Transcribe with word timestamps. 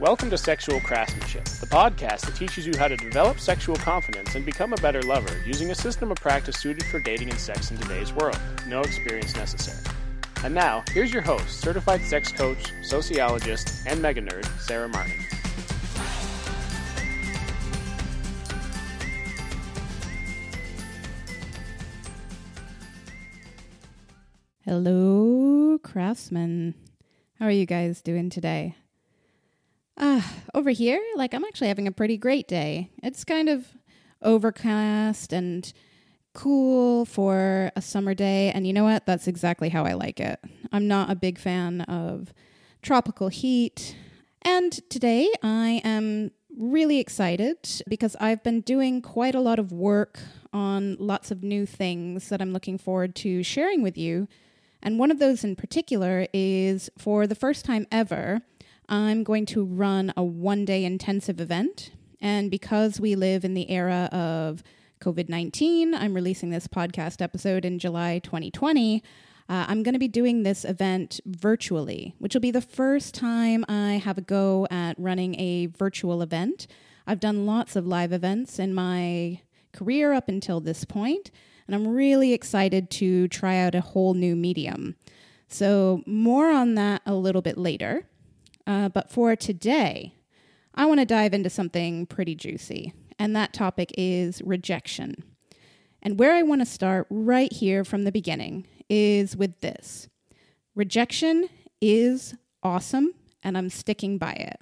Welcome 0.00 0.30
to 0.30 0.38
Sexual 0.38 0.80
Craftsmanship, 0.80 1.44
the 1.44 1.66
podcast 1.66 2.22
that 2.22 2.34
teaches 2.34 2.66
you 2.66 2.72
how 2.76 2.88
to 2.88 2.96
develop 2.96 3.38
sexual 3.38 3.76
confidence 3.76 4.34
and 4.34 4.44
become 4.44 4.72
a 4.72 4.76
better 4.76 5.02
lover 5.02 5.40
using 5.46 5.70
a 5.70 5.74
system 5.74 6.10
of 6.10 6.16
practice 6.16 6.58
suited 6.58 6.84
for 6.86 6.98
dating 6.98 7.30
and 7.30 7.38
sex 7.38 7.70
in 7.70 7.76
today's 7.76 8.12
world. 8.12 8.38
No 8.66 8.80
experience 8.80 9.36
necessary. 9.36 9.78
And 10.44 10.54
now, 10.54 10.82
here's 10.92 11.12
your 11.12 11.22
host, 11.22 11.60
certified 11.60 12.00
sex 12.02 12.32
coach, 12.32 12.72
sociologist, 12.82 13.86
and 13.86 14.00
mega 14.00 14.22
nerd, 14.22 14.46
Sarah 14.60 14.88
Martin. 14.88 15.12
Hello, 24.64 25.78
craftsmen. 25.78 26.74
How 27.38 27.46
are 27.46 27.50
you 27.50 27.66
guys 27.66 28.00
doing 28.00 28.30
today? 28.30 28.74
Uh, 29.96 30.22
over 30.54 30.70
here, 30.70 31.00
like 31.16 31.34
I'm 31.34 31.44
actually 31.44 31.68
having 31.68 31.86
a 31.86 31.92
pretty 31.92 32.16
great 32.16 32.48
day. 32.48 32.90
It's 33.02 33.24
kind 33.24 33.48
of 33.48 33.66
overcast 34.22 35.32
and 35.32 35.70
cool 36.34 37.04
for 37.04 37.70
a 37.76 37.82
summer 37.82 38.14
day, 38.14 38.50
and 38.52 38.66
you 38.66 38.72
know 38.72 38.84
what? 38.84 39.06
That's 39.06 39.28
exactly 39.28 39.68
how 39.68 39.84
I 39.84 39.92
like 39.92 40.18
it. 40.18 40.40
I'm 40.72 40.88
not 40.88 41.10
a 41.10 41.14
big 41.14 41.38
fan 41.38 41.82
of 41.82 42.32
tropical 42.80 43.28
heat. 43.28 43.96
And 44.42 44.72
today 44.90 45.30
I 45.42 45.80
am 45.84 46.32
really 46.58 46.98
excited 46.98 47.56
because 47.88 48.16
I've 48.20 48.42
been 48.42 48.60
doing 48.60 49.02
quite 49.02 49.34
a 49.34 49.40
lot 49.40 49.58
of 49.58 49.72
work 49.72 50.18
on 50.52 50.96
lots 50.98 51.30
of 51.30 51.42
new 51.42 51.64
things 51.64 52.28
that 52.28 52.42
I'm 52.42 52.52
looking 52.52 52.76
forward 52.76 53.14
to 53.16 53.42
sharing 53.42 53.82
with 53.82 53.96
you. 53.96 54.28
And 54.82 54.98
one 54.98 55.10
of 55.10 55.20
those 55.20 55.44
in 55.44 55.54
particular 55.54 56.26
is 56.32 56.90
for 56.98 57.26
the 57.26 57.36
first 57.36 57.64
time 57.64 57.86
ever, 57.92 58.40
I'm 58.92 59.24
going 59.24 59.46
to 59.46 59.64
run 59.64 60.12
a 60.18 60.22
one 60.22 60.66
day 60.66 60.84
intensive 60.84 61.40
event. 61.40 61.92
And 62.20 62.50
because 62.50 63.00
we 63.00 63.16
live 63.16 63.42
in 63.42 63.54
the 63.54 63.70
era 63.70 64.10
of 64.12 64.62
COVID 65.00 65.30
19, 65.30 65.94
I'm 65.94 66.12
releasing 66.12 66.50
this 66.50 66.68
podcast 66.68 67.22
episode 67.22 67.64
in 67.64 67.78
July 67.78 68.18
2020. 68.18 69.02
Uh, 69.48 69.64
I'm 69.66 69.82
going 69.82 69.94
to 69.94 69.98
be 69.98 70.08
doing 70.08 70.42
this 70.42 70.66
event 70.66 71.20
virtually, 71.24 72.14
which 72.18 72.34
will 72.34 72.42
be 72.42 72.50
the 72.50 72.60
first 72.60 73.14
time 73.14 73.64
I 73.66 73.92
have 73.92 74.18
a 74.18 74.20
go 74.20 74.68
at 74.70 74.98
running 74.98 75.40
a 75.40 75.66
virtual 75.66 76.20
event. 76.20 76.66
I've 77.06 77.18
done 77.18 77.46
lots 77.46 77.76
of 77.76 77.86
live 77.86 78.12
events 78.12 78.58
in 78.58 78.74
my 78.74 79.40
career 79.72 80.12
up 80.12 80.28
until 80.28 80.60
this 80.60 80.84
point, 80.84 81.30
and 81.66 81.74
I'm 81.74 81.88
really 81.88 82.34
excited 82.34 82.90
to 82.90 83.26
try 83.28 83.56
out 83.56 83.74
a 83.74 83.80
whole 83.80 84.12
new 84.12 84.36
medium. 84.36 84.96
So, 85.48 86.02
more 86.06 86.50
on 86.50 86.74
that 86.74 87.00
a 87.06 87.14
little 87.14 87.42
bit 87.42 87.56
later. 87.56 88.06
Uh, 88.66 88.88
but 88.88 89.10
for 89.10 89.36
today, 89.36 90.14
I 90.74 90.86
want 90.86 91.00
to 91.00 91.06
dive 91.06 91.34
into 91.34 91.50
something 91.50 92.06
pretty 92.06 92.34
juicy, 92.34 92.92
and 93.18 93.36
that 93.36 93.52
topic 93.52 93.92
is 93.96 94.40
rejection. 94.42 95.24
And 96.02 96.18
where 96.18 96.32
I 96.32 96.42
want 96.42 96.60
to 96.60 96.66
start 96.66 97.06
right 97.10 97.52
here 97.52 97.84
from 97.84 98.04
the 98.04 98.12
beginning 98.12 98.66
is 98.88 99.36
with 99.36 99.60
this 99.60 100.08
rejection 100.74 101.48
is 101.80 102.34
awesome, 102.62 103.12
and 103.42 103.58
I'm 103.58 103.70
sticking 103.70 104.18
by 104.18 104.32
it. 104.32 104.60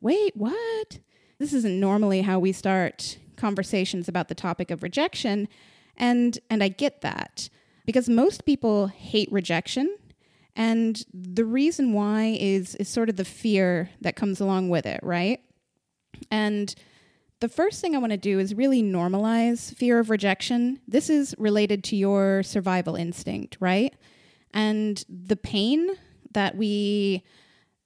Wait, 0.00 0.36
what? 0.36 0.98
This 1.38 1.52
isn't 1.52 1.80
normally 1.80 2.22
how 2.22 2.38
we 2.38 2.52
start 2.52 3.18
conversations 3.36 4.08
about 4.08 4.28
the 4.28 4.34
topic 4.34 4.70
of 4.70 4.82
rejection, 4.82 5.48
and, 5.96 6.38
and 6.50 6.62
I 6.62 6.68
get 6.68 7.00
that 7.00 7.48
because 7.86 8.08
most 8.08 8.44
people 8.44 8.88
hate 8.88 9.30
rejection 9.32 9.96
and 10.56 11.04
the 11.12 11.44
reason 11.44 11.92
why 11.92 12.36
is 12.40 12.74
is 12.76 12.88
sort 12.88 13.08
of 13.10 13.16
the 13.16 13.24
fear 13.24 13.90
that 14.00 14.16
comes 14.16 14.40
along 14.40 14.70
with 14.70 14.86
it, 14.86 15.00
right? 15.02 15.40
And 16.30 16.74
the 17.40 17.48
first 17.48 17.82
thing 17.82 17.94
I 17.94 17.98
want 17.98 18.12
to 18.12 18.16
do 18.16 18.38
is 18.38 18.54
really 18.54 18.82
normalize 18.82 19.74
fear 19.74 19.98
of 19.98 20.08
rejection. 20.08 20.80
This 20.88 21.10
is 21.10 21.34
related 21.38 21.84
to 21.84 21.96
your 21.96 22.42
survival 22.42 22.96
instinct, 22.96 23.58
right? 23.60 23.94
And 24.54 25.04
the 25.08 25.36
pain 25.36 25.90
that 26.32 26.56
we 26.56 27.22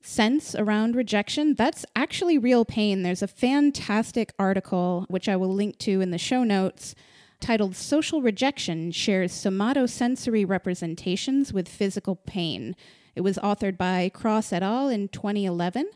sense 0.03 0.55
around 0.55 0.95
rejection, 0.95 1.55
that's 1.55 1.85
actually 1.97 2.39
real 2.39 2.65
pain. 2.65 3.03
There's 3.03 3.23
a 3.23 3.29
fantastic 3.29 4.33
article, 4.39 5.05
which 5.09 5.29
I 5.29 5.35
will 5.35 5.53
link 5.53 5.79
to 5.79 6.01
in 6.01 6.13
the 6.13 6.19
show 6.19 6.45
notes, 6.45 6.95
titled 7.41 7.75
Social 7.75 8.23
Rejection 8.23 8.93
Shares 8.93 9.33
Somatosensory 9.33 10.49
Representations 10.49 11.53
with 11.53 11.69
Physical 11.69 12.17
Pain. 12.17 12.77
It 13.15 13.23
was 13.23 13.39
authored 13.39 13.77
by 13.77 14.11
Kross 14.15 14.53
et 14.53 14.63
al. 14.63 14.89
in 14.89 15.09
2011. 15.09 15.91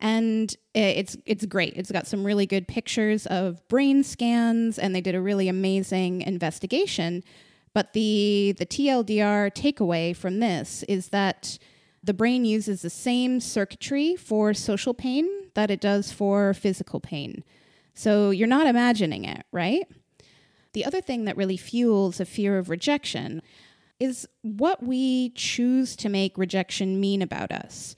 And 0.00 0.54
it's 0.74 1.16
it's 1.24 1.46
great. 1.46 1.74
It's 1.76 1.90
got 1.90 2.06
some 2.06 2.24
really 2.24 2.46
good 2.46 2.68
pictures 2.68 3.26
of 3.26 3.66
brain 3.68 4.02
scans, 4.02 4.78
and 4.78 4.94
they 4.94 5.00
did 5.00 5.14
a 5.14 5.20
really 5.20 5.48
amazing 5.48 6.20
investigation. 6.22 7.22
But 7.72 7.92
the 7.92 8.54
the 8.58 8.66
TLDR 8.66 9.52
takeaway 9.52 10.14
from 10.14 10.40
this 10.40 10.82
is 10.88 11.08
that 11.08 11.58
the 12.02 12.12
brain 12.12 12.44
uses 12.44 12.82
the 12.82 12.90
same 12.90 13.40
circuitry 13.40 14.14
for 14.14 14.52
social 14.52 14.92
pain 14.92 15.26
that 15.54 15.70
it 15.70 15.80
does 15.80 16.12
for 16.12 16.52
physical 16.52 17.00
pain. 17.00 17.42
So 17.94 18.30
you're 18.30 18.48
not 18.48 18.66
imagining 18.66 19.24
it, 19.24 19.46
right? 19.52 19.86
The 20.74 20.84
other 20.84 21.00
thing 21.00 21.24
that 21.24 21.36
really 21.36 21.56
fuels 21.56 22.20
a 22.20 22.24
fear 22.24 22.58
of 22.58 22.68
rejection 22.68 23.40
is 23.98 24.28
what 24.42 24.82
we 24.82 25.30
choose 25.30 25.96
to 25.96 26.08
make 26.08 26.36
rejection 26.36 27.00
mean 27.00 27.22
about 27.22 27.52
us. 27.52 27.96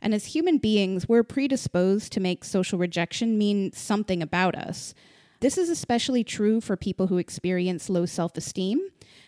And 0.00 0.14
as 0.14 0.26
human 0.26 0.58
beings, 0.58 1.08
we're 1.08 1.24
predisposed 1.24 2.12
to 2.12 2.20
make 2.20 2.44
social 2.44 2.78
rejection 2.78 3.36
mean 3.36 3.72
something 3.72 4.22
about 4.22 4.54
us. 4.54 4.94
This 5.40 5.56
is 5.56 5.68
especially 5.68 6.22
true 6.22 6.60
for 6.60 6.76
people 6.76 7.06
who 7.06 7.18
experience 7.18 7.88
low 7.88 8.06
self 8.06 8.36
esteem. 8.36 8.80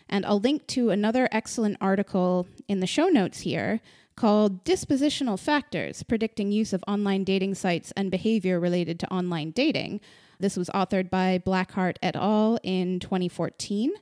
And 0.09 0.27
I'll 0.27 0.41
link 0.41 0.66
to 0.69 0.91
another 0.91 1.28
excellent 1.33 1.78
article 1.81 2.47
in 2.69 2.81
the 2.81 2.87
show 2.87 3.09
notes 3.09 3.41
here 3.41 3.81
called 4.16 4.65
Dispositional 4.65 5.39
Factors 5.39 6.03
Predicting 6.03 6.53
Use 6.53 6.72
of 6.72 6.84
Online 6.87 7.25
Dating 7.25 7.55
Sites 7.55 7.93
and 7.97 8.10
Behavior 8.10 8.60
Related 8.60 9.00
to 9.00 9.10
Online 9.10 9.50
Dating, 9.53 10.00
this 10.41 10.56
was 10.56 10.69
authored 10.71 11.11
by 11.11 11.41
Blackhart 11.45 11.97
et 12.03 12.17
al. 12.17 12.59
in 12.62 12.99
2014. 12.99 13.93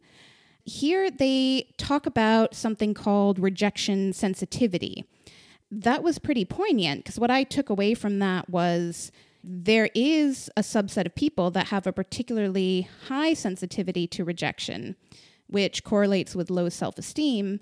Here 0.65 1.11
they 1.11 1.69
talk 1.77 2.07
about 2.07 2.55
something 2.55 2.95
called 2.95 3.39
rejection 3.39 4.13
sensitivity. 4.13 5.05
That 5.71 6.03
was 6.03 6.19
pretty 6.19 6.45
poignant 6.45 7.05
because 7.05 7.19
what 7.19 7.31
I 7.31 7.43
took 7.43 7.69
away 7.69 7.95
from 7.95 8.19
that 8.21 8.49
was 8.49 9.11
there 9.43 9.91
is 9.95 10.51
a 10.57 10.63
subset 10.63 11.07
of 11.07 11.15
people 11.15 11.51
that 11.51 11.69
have 11.69 11.87
a 11.87 11.93
particularly 11.93 12.89
high 13.09 13.35
sensitivity 13.35 14.07
to 14.09 14.25
rejection, 14.25 14.97
which 15.47 15.85
correlates 15.85 16.35
with 16.35 16.51
low 16.51 16.69
self 16.69 16.99
esteem. 16.99 17.61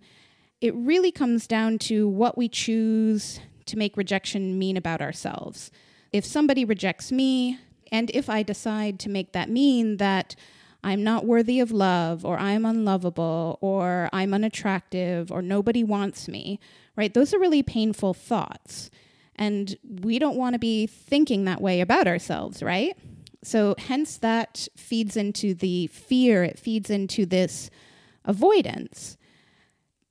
It 0.60 0.74
really 0.74 1.12
comes 1.12 1.46
down 1.46 1.78
to 1.80 2.08
what 2.08 2.36
we 2.36 2.48
choose 2.48 3.40
to 3.66 3.76
make 3.76 3.96
rejection 3.96 4.58
mean 4.58 4.76
about 4.76 5.00
ourselves. 5.00 5.70
If 6.12 6.24
somebody 6.24 6.64
rejects 6.64 7.12
me, 7.12 7.58
and 7.92 8.10
if 8.14 8.28
I 8.28 8.42
decide 8.42 8.98
to 9.00 9.08
make 9.08 9.32
that 9.32 9.50
mean 9.50 9.96
that 9.98 10.36
I'm 10.84 11.02
not 11.02 11.24
worthy 11.24 11.58
of 11.58 11.72
love, 11.72 12.24
or 12.24 12.38
I'm 12.38 12.64
unlovable, 12.64 13.58
or 13.60 14.08
I'm 14.12 14.32
unattractive, 14.32 15.32
or 15.32 15.42
nobody 15.42 15.82
wants 15.82 16.28
me, 16.28 16.60
right? 16.96 17.12
Those 17.12 17.34
are 17.34 17.40
really 17.40 17.62
painful 17.62 18.14
thoughts. 18.14 18.90
And 19.34 19.76
we 19.82 20.18
don't 20.18 20.36
want 20.36 20.54
to 20.54 20.58
be 20.58 20.86
thinking 20.86 21.44
that 21.44 21.60
way 21.60 21.80
about 21.80 22.06
ourselves, 22.06 22.62
right? 22.62 22.96
So, 23.42 23.74
hence, 23.78 24.16
that 24.18 24.68
feeds 24.76 25.16
into 25.16 25.54
the 25.54 25.88
fear, 25.88 26.44
it 26.44 26.58
feeds 26.58 26.88
into 26.88 27.26
this 27.26 27.70
avoidance. 28.24 29.16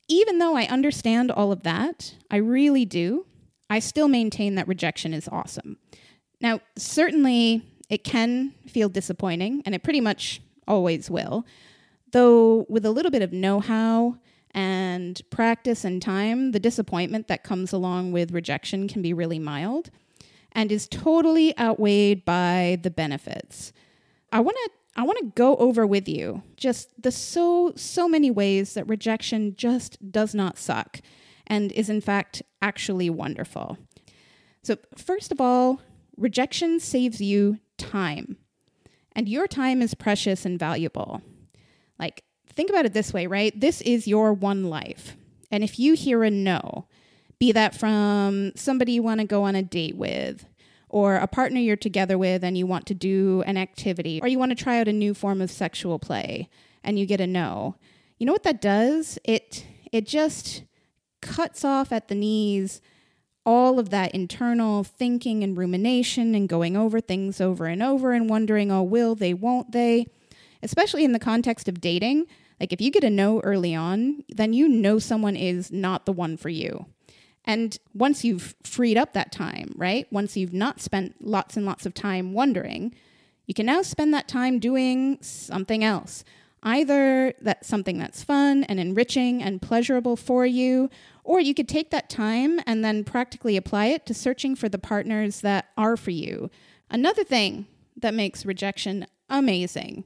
Even 0.07 0.39
though 0.39 0.55
I 0.55 0.65
understand 0.65 1.31
all 1.31 1.51
of 1.51 1.63
that, 1.63 2.15
I 2.29 2.37
really 2.37 2.85
do, 2.85 3.25
I 3.69 3.79
still 3.79 4.07
maintain 4.07 4.55
that 4.55 4.67
rejection 4.67 5.13
is 5.13 5.27
awesome. 5.29 5.77
Now, 6.39 6.59
certainly 6.77 7.63
it 7.89 8.03
can 8.03 8.53
feel 8.67 8.89
disappointing, 8.89 9.61
and 9.65 9.75
it 9.75 9.83
pretty 9.83 10.01
much 10.01 10.41
always 10.67 11.09
will. 11.09 11.45
Though, 12.11 12.65
with 12.69 12.85
a 12.85 12.91
little 12.91 13.11
bit 13.11 13.21
of 13.21 13.33
know 13.33 13.59
how 13.59 14.17
and 14.51 15.21
practice 15.29 15.83
and 15.83 16.01
time, 16.01 16.51
the 16.51 16.59
disappointment 16.59 17.27
that 17.27 17.43
comes 17.43 17.73
along 17.73 18.11
with 18.11 18.31
rejection 18.31 18.87
can 18.87 19.01
be 19.01 19.13
really 19.13 19.39
mild 19.39 19.91
and 20.53 20.71
is 20.71 20.87
totally 20.87 21.57
outweighed 21.59 22.23
by 22.23 22.79
the 22.81 22.89
benefits. 22.89 23.73
I 24.31 24.39
want 24.39 24.57
to 24.63 24.71
I 24.97 25.03
want 25.03 25.19
to 25.19 25.33
go 25.35 25.57
over 25.57 25.85
with 25.85 26.07
you 26.07 26.41
just 26.55 26.89
the 27.01 27.11
so 27.11 27.73
so 27.75 28.07
many 28.07 28.31
ways 28.31 28.75
that 28.75 28.87
rejection 28.87 29.53
just 29.57 30.09
does 30.09 30.33
not 30.33 30.57
suck 30.57 31.01
and 31.45 31.73
is 31.73 31.89
in 31.89 31.99
fact 31.99 32.41
actually 32.61 33.09
wonderful. 33.09 33.77
So, 34.63 34.77
first 34.97 35.33
of 35.33 35.41
all, 35.41 35.81
Rejection 36.17 36.79
saves 36.79 37.19
you 37.19 37.59
time, 37.77 38.37
and 39.13 39.29
your 39.29 39.47
time 39.47 39.81
is 39.81 39.93
precious 39.93 40.45
and 40.45 40.59
valuable. 40.59 41.21
Like, 41.99 42.23
think 42.47 42.69
about 42.69 42.85
it 42.85 42.93
this 42.93 43.13
way, 43.13 43.27
right? 43.27 43.57
This 43.59 43.81
is 43.81 44.07
your 44.07 44.33
one 44.33 44.65
life. 44.65 45.15
And 45.51 45.63
if 45.63 45.79
you 45.79 45.93
hear 45.93 46.23
a 46.23 46.31
no, 46.31 46.87
Be 47.39 47.51
that 47.51 47.75
from 47.75 48.53
somebody 48.55 48.93
you 48.93 49.03
want 49.03 49.19
to 49.19 49.27
go 49.27 49.43
on 49.43 49.55
a 49.55 49.63
date 49.63 49.97
with, 49.97 50.45
or 50.89 51.15
a 51.15 51.27
partner 51.27 51.59
you're 51.59 51.75
together 51.75 52.17
with 52.17 52.43
and 52.43 52.57
you 52.57 52.65
want 52.65 52.85
to 52.87 52.93
do 52.93 53.43
an 53.45 53.57
activity, 53.57 54.21
or 54.21 54.27
you 54.27 54.39
want 54.39 54.51
to 54.51 54.63
try 54.63 54.79
out 54.79 54.87
a 54.87 54.93
new 54.93 55.13
form 55.13 55.41
of 55.41 55.51
sexual 55.51 55.99
play 55.99 56.49
and 56.83 56.97
you 56.97 57.05
get 57.05 57.19
a 57.19 57.27
no. 57.27 57.75
You 58.17 58.25
know 58.25 58.31
what 58.31 58.43
that 58.43 58.61
does? 58.61 59.19
It 59.25 59.65
it 59.91 60.07
just 60.07 60.63
cuts 61.21 61.65
off 61.65 61.91
at 61.91 62.07
the 62.07 62.15
knees 62.15 62.81
all 63.45 63.79
of 63.79 63.89
that 63.91 64.13
internal 64.13 64.83
thinking 64.83 65.43
and 65.43 65.57
rumination 65.57 66.33
and 66.33 66.49
going 66.49 66.75
over 66.75 66.99
things 66.99 67.39
over 67.39 67.67
and 67.67 67.83
over 67.83 68.13
and 68.13 68.29
wondering, 68.29 68.71
oh, 68.71 68.83
will 68.83 69.15
they, 69.15 69.33
won't 69.33 69.71
they? 69.71 70.07
Especially 70.63 71.03
in 71.03 71.11
the 71.11 71.19
context 71.19 71.67
of 71.67 71.79
dating. 71.79 72.25
Like, 72.59 72.73
if 72.73 72.81
you 72.81 72.89
get 72.89 73.03
a 73.03 73.09
no 73.09 73.39
early 73.41 73.75
on, 73.75 74.23
then 74.29 74.53
you 74.53 74.67
know 74.67 74.97
someone 74.97 75.35
is 75.35 75.71
not 75.71 76.05
the 76.05 76.13
one 76.13 76.37
for 76.37 76.49
you. 76.49 76.85
And 77.43 77.77
once 77.93 78.25
you've 78.25 78.55
freed 78.63 78.97
up 78.97 79.13
that 79.13 79.31
time, 79.31 79.73
right? 79.75 80.11
Once 80.11 80.35
you've 80.35 80.53
not 80.53 80.81
spent 80.81 81.23
lots 81.23 81.55
and 81.55 81.65
lots 81.65 81.85
of 81.85 81.93
time 81.93 82.33
wondering, 82.33 82.95
you 83.45 83.53
can 83.53 83.67
now 83.67 83.83
spend 83.83 84.13
that 84.13 84.27
time 84.27 84.57
doing 84.57 85.19
something 85.21 85.83
else. 85.83 86.23
Either 86.65 87.31
that's 87.41 87.67
something 87.67 87.99
that's 87.99 88.23
fun 88.23 88.63
and 88.63 88.79
enriching 88.79 89.41
and 89.41 89.61
pleasurable 89.61 90.15
for 90.15 90.47
you, 90.47 90.89
or 91.23 91.39
you 91.39 91.53
could 91.53 91.69
take 91.69 91.91
that 91.91 92.09
time 92.09 92.59
and 92.65 92.83
then 92.83 93.03
practically 93.03 93.55
apply 93.55 93.85
it 93.85 94.05
to 94.07 94.15
searching 94.15 94.55
for 94.55 94.67
the 94.67 94.79
partners 94.79 95.41
that 95.41 95.69
are 95.77 95.95
for 95.95 96.09
you. 96.09 96.49
Another 96.89 97.23
thing 97.23 97.67
that 97.95 98.15
makes 98.15 98.45
rejection 98.45 99.05
amazing 99.29 100.05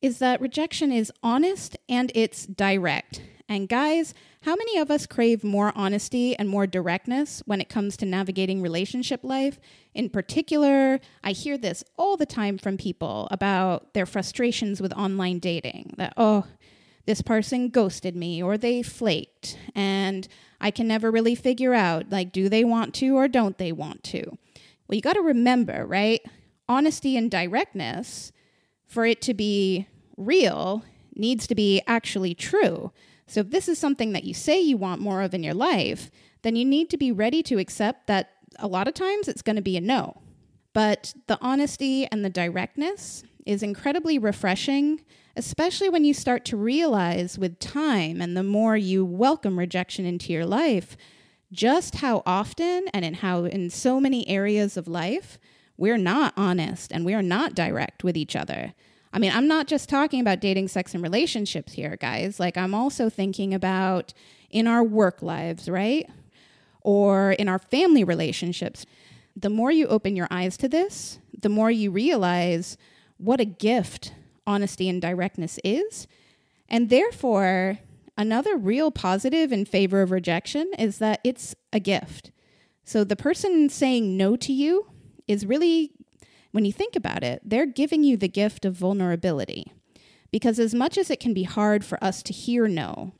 is 0.00 0.18
that 0.18 0.40
rejection 0.40 0.90
is 0.90 1.12
honest 1.22 1.76
and 1.86 2.10
it's 2.14 2.46
direct. 2.46 3.22
And 3.46 3.68
guys, 3.68 4.14
how 4.42 4.56
many 4.56 4.78
of 4.78 4.90
us 4.90 5.06
crave 5.06 5.44
more 5.44 5.70
honesty 5.74 6.34
and 6.36 6.48
more 6.48 6.66
directness 6.66 7.42
when 7.44 7.60
it 7.60 7.68
comes 7.68 7.96
to 7.98 8.06
navigating 8.06 8.62
relationship 8.62 9.20
life? 9.22 9.60
In 9.94 10.08
particular, 10.08 10.98
I 11.22 11.32
hear 11.32 11.58
this 11.58 11.84
all 11.98 12.16
the 12.16 12.24
time 12.24 12.56
from 12.56 12.78
people 12.78 13.28
about 13.30 13.92
their 13.92 14.06
frustrations 14.06 14.80
with 14.80 14.94
online 14.94 15.40
dating 15.40 15.94
that, 15.98 16.14
oh, 16.16 16.46
this 17.04 17.20
person 17.20 17.68
ghosted 17.68 18.16
me 18.16 18.42
or 18.42 18.56
they 18.56 18.82
flaked, 18.82 19.58
and 19.74 20.26
I 20.58 20.70
can 20.70 20.88
never 20.88 21.10
really 21.10 21.34
figure 21.34 21.74
out 21.74 22.10
like, 22.10 22.32
do 22.32 22.48
they 22.48 22.64
want 22.64 22.94
to 22.96 23.16
or 23.16 23.28
don't 23.28 23.58
they 23.58 23.72
want 23.72 24.02
to? 24.04 24.22
Well, 24.88 24.96
you 24.96 25.02
got 25.02 25.14
to 25.14 25.22
remember, 25.22 25.84
right? 25.86 26.20
Honesty 26.66 27.16
and 27.16 27.30
directness, 27.30 28.32
for 28.86 29.04
it 29.04 29.20
to 29.22 29.34
be 29.34 29.86
real, 30.16 30.82
needs 31.14 31.46
to 31.46 31.54
be 31.54 31.82
actually 31.86 32.34
true. 32.34 32.92
So 33.30 33.42
if 33.42 33.50
this 33.50 33.68
is 33.68 33.78
something 33.78 34.12
that 34.12 34.24
you 34.24 34.34
say 34.34 34.60
you 34.60 34.76
want 34.76 35.00
more 35.00 35.22
of 35.22 35.34
in 35.34 35.44
your 35.44 35.54
life, 35.54 36.10
then 36.42 36.56
you 36.56 36.64
need 36.64 36.90
to 36.90 36.96
be 36.96 37.12
ready 37.12 37.44
to 37.44 37.60
accept 37.60 38.08
that 38.08 38.30
a 38.58 38.66
lot 38.66 38.88
of 38.88 38.94
times 38.94 39.28
it's 39.28 39.40
going 39.40 39.54
to 39.54 39.62
be 39.62 39.76
a 39.76 39.80
no. 39.80 40.20
But 40.72 41.14
the 41.28 41.38
honesty 41.40 42.08
and 42.10 42.24
the 42.24 42.28
directness 42.28 43.22
is 43.46 43.62
incredibly 43.62 44.18
refreshing, 44.18 45.02
especially 45.36 45.88
when 45.88 46.04
you 46.04 46.12
start 46.12 46.44
to 46.46 46.56
realize 46.56 47.38
with 47.38 47.60
time 47.60 48.20
and 48.20 48.36
the 48.36 48.42
more 48.42 48.76
you 48.76 49.04
welcome 49.04 49.60
rejection 49.60 50.04
into 50.04 50.32
your 50.32 50.44
life, 50.44 50.96
just 51.52 51.96
how 51.96 52.24
often 52.26 52.86
and 52.92 53.04
in 53.04 53.14
how 53.14 53.44
in 53.44 53.70
so 53.70 54.00
many 54.00 54.26
areas 54.28 54.76
of 54.76 54.88
life 54.88 55.38
we're 55.76 55.96
not 55.96 56.34
honest 56.36 56.90
and 56.90 57.04
we're 57.04 57.22
not 57.22 57.54
direct 57.54 58.02
with 58.02 58.16
each 58.16 58.34
other. 58.34 58.74
I 59.12 59.18
mean, 59.18 59.32
I'm 59.32 59.48
not 59.48 59.66
just 59.66 59.88
talking 59.88 60.20
about 60.20 60.40
dating, 60.40 60.68
sex, 60.68 60.94
and 60.94 61.02
relationships 61.02 61.72
here, 61.72 61.96
guys. 61.96 62.38
Like, 62.38 62.56
I'm 62.56 62.74
also 62.74 63.10
thinking 63.10 63.52
about 63.52 64.12
in 64.50 64.66
our 64.66 64.84
work 64.84 65.22
lives, 65.22 65.68
right? 65.68 66.08
Or 66.82 67.32
in 67.32 67.48
our 67.48 67.58
family 67.58 68.04
relationships. 68.04 68.86
The 69.36 69.50
more 69.50 69.72
you 69.72 69.86
open 69.86 70.16
your 70.16 70.28
eyes 70.30 70.56
to 70.58 70.68
this, 70.68 71.18
the 71.36 71.48
more 71.48 71.70
you 71.70 71.90
realize 71.90 72.76
what 73.18 73.40
a 73.40 73.44
gift 73.44 74.12
honesty 74.46 74.88
and 74.88 75.00
directness 75.00 75.58
is. 75.64 76.06
And 76.68 76.88
therefore, 76.88 77.78
another 78.16 78.56
real 78.56 78.90
positive 78.90 79.52
in 79.52 79.64
favor 79.64 80.02
of 80.02 80.10
rejection 80.10 80.70
is 80.78 80.98
that 80.98 81.20
it's 81.24 81.54
a 81.72 81.80
gift. 81.80 82.30
So 82.84 83.04
the 83.04 83.16
person 83.16 83.68
saying 83.68 84.16
no 84.16 84.36
to 84.36 84.52
you 84.52 84.90
is 85.26 85.46
really 85.46 85.92
when 86.52 86.64
you 86.64 86.72
think 86.72 86.96
about 86.96 87.22
it, 87.22 87.40
they're 87.44 87.66
giving 87.66 88.02
you 88.02 88.16
the 88.16 88.28
gift 88.28 88.64
of 88.64 88.74
vulnerability. 88.74 89.72
Because 90.30 90.58
as 90.58 90.74
much 90.74 90.96
as 90.96 91.10
it 91.10 91.20
can 91.20 91.34
be 91.34 91.42
hard 91.42 91.84
for 91.84 92.02
us 92.02 92.22
to 92.24 92.32
hear 92.32 92.68
no, 92.68 93.12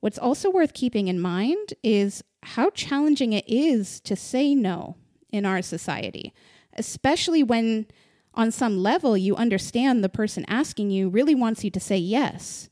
what's 0.00 0.18
also 0.18 0.50
worth 0.50 0.74
keeping 0.74 1.08
in 1.08 1.20
mind 1.20 1.74
is 1.82 2.22
how 2.42 2.70
challenging 2.70 3.32
it 3.32 3.44
is 3.48 4.00
to 4.00 4.14
say 4.14 4.54
no 4.54 4.96
in 5.30 5.44
our 5.44 5.62
society, 5.62 6.32
especially 6.74 7.42
when 7.42 7.86
on 8.34 8.50
some 8.50 8.78
level 8.78 9.16
you 9.16 9.34
understand 9.34 10.04
the 10.04 10.08
person 10.08 10.44
asking 10.46 10.90
you 10.90 11.08
really 11.08 11.34
wants 11.34 11.64
you 11.64 11.70
to 11.70 11.80
say 11.80 11.96
yes. 11.96 12.68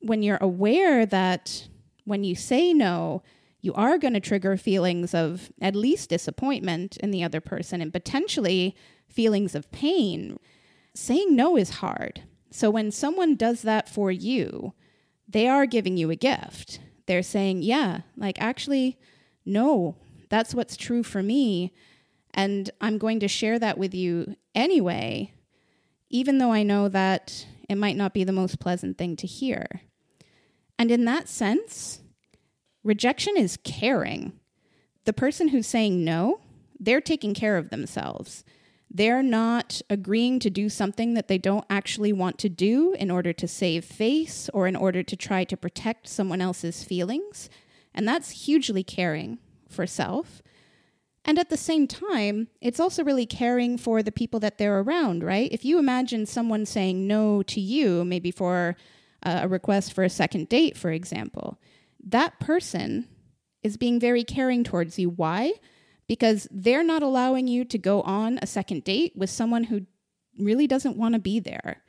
When 0.00 0.22
you're 0.22 0.38
aware 0.40 1.06
that 1.06 1.68
when 2.04 2.22
you 2.22 2.36
say 2.36 2.72
no, 2.72 3.22
you 3.60 3.74
are 3.74 3.98
going 3.98 4.14
to 4.14 4.20
trigger 4.20 4.56
feelings 4.56 5.14
of 5.14 5.50
at 5.60 5.74
least 5.74 6.10
disappointment 6.10 6.96
in 6.98 7.10
the 7.10 7.24
other 7.24 7.40
person 7.40 7.80
and 7.80 7.92
potentially 7.92 8.76
feelings 9.08 9.54
of 9.54 9.70
pain, 9.72 10.38
saying 10.94 11.34
no 11.34 11.56
is 11.56 11.70
hard. 11.70 12.22
So 12.50 12.70
when 12.70 12.90
someone 12.90 13.36
does 13.36 13.62
that 13.62 13.88
for 13.88 14.10
you, 14.10 14.72
they 15.28 15.48
are 15.48 15.66
giving 15.66 15.96
you 15.96 16.10
a 16.10 16.16
gift. 16.16 16.80
They're 17.06 17.22
saying, 17.22 17.62
yeah, 17.62 18.00
like 18.16 18.40
actually, 18.40 18.98
no, 19.44 19.96
that's 20.28 20.54
what's 20.54 20.76
true 20.76 21.02
for 21.02 21.22
me. 21.22 21.72
And 22.34 22.70
I'm 22.80 22.98
going 22.98 23.20
to 23.20 23.28
share 23.28 23.58
that 23.58 23.78
with 23.78 23.94
you 23.94 24.36
anyway, 24.54 25.32
even 26.10 26.38
though 26.38 26.52
I 26.52 26.62
know 26.62 26.88
that 26.88 27.46
it 27.68 27.76
might 27.76 27.96
not 27.96 28.14
be 28.14 28.24
the 28.24 28.32
most 28.32 28.60
pleasant 28.60 28.98
thing 28.98 29.16
to 29.16 29.26
hear. 29.26 29.82
And 30.78 30.90
in 30.90 31.04
that 31.06 31.28
sense, 31.28 32.00
rejection 32.84 33.36
is 33.36 33.58
caring. 33.64 34.32
The 35.04 35.12
person 35.12 35.48
who's 35.48 35.66
saying 35.66 36.04
no, 36.04 36.40
they're 36.78 37.00
taking 37.00 37.34
care 37.34 37.56
of 37.56 37.70
themselves. 37.70 38.44
They're 38.90 39.22
not 39.22 39.82
agreeing 39.90 40.38
to 40.40 40.50
do 40.50 40.68
something 40.68 41.14
that 41.14 41.28
they 41.28 41.38
don't 41.38 41.64
actually 41.68 42.12
want 42.12 42.38
to 42.38 42.48
do 42.48 42.94
in 42.94 43.10
order 43.10 43.32
to 43.32 43.48
save 43.48 43.84
face 43.84 44.48
or 44.54 44.66
in 44.66 44.76
order 44.76 45.02
to 45.02 45.16
try 45.16 45.44
to 45.44 45.56
protect 45.56 46.08
someone 46.08 46.40
else's 46.40 46.84
feelings. 46.84 47.50
And 47.94 48.06
that's 48.06 48.46
hugely 48.46 48.84
caring 48.84 49.38
for 49.68 49.86
self. 49.86 50.42
And 51.24 51.38
at 51.40 51.50
the 51.50 51.56
same 51.56 51.88
time, 51.88 52.48
it's 52.60 52.78
also 52.78 53.02
really 53.02 53.26
caring 53.26 53.76
for 53.76 54.02
the 54.02 54.12
people 54.12 54.38
that 54.40 54.58
they're 54.58 54.78
around, 54.78 55.24
right? 55.24 55.52
If 55.52 55.64
you 55.64 55.78
imagine 55.78 56.24
someone 56.24 56.64
saying 56.64 57.06
no 57.06 57.42
to 57.42 57.60
you, 57.60 58.04
maybe 58.04 58.30
for 58.30 58.76
uh, 59.24 59.40
a 59.42 59.48
request 59.48 59.92
for 59.92 60.04
a 60.04 60.10
second 60.10 60.48
date, 60.48 60.76
for 60.76 60.92
example, 60.92 61.58
that 62.06 62.38
person 62.38 63.08
is 63.64 63.76
being 63.76 63.98
very 63.98 64.22
caring 64.22 64.62
towards 64.62 65.00
you. 65.00 65.10
Why? 65.10 65.54
Because 66.08 66.46
they're 66.50 66.84
not 66.84 67.02
allowing 67.02 67.48
you 67.48 67.64
to 67.64 67.78
go 67.78 68.02
on 68.02 68.38
a 68.40 68.46
second 68.46 68.84
date 68.84 69.12
with 69.16 69.30
someone 69.30 69.64
who 69.64 69.86
really 70.38 70.66
doesn't 70.66 70.96
want 70.96 71.14
to 71.14 71.18
be 71.18 71.40
there. 71.40 71.82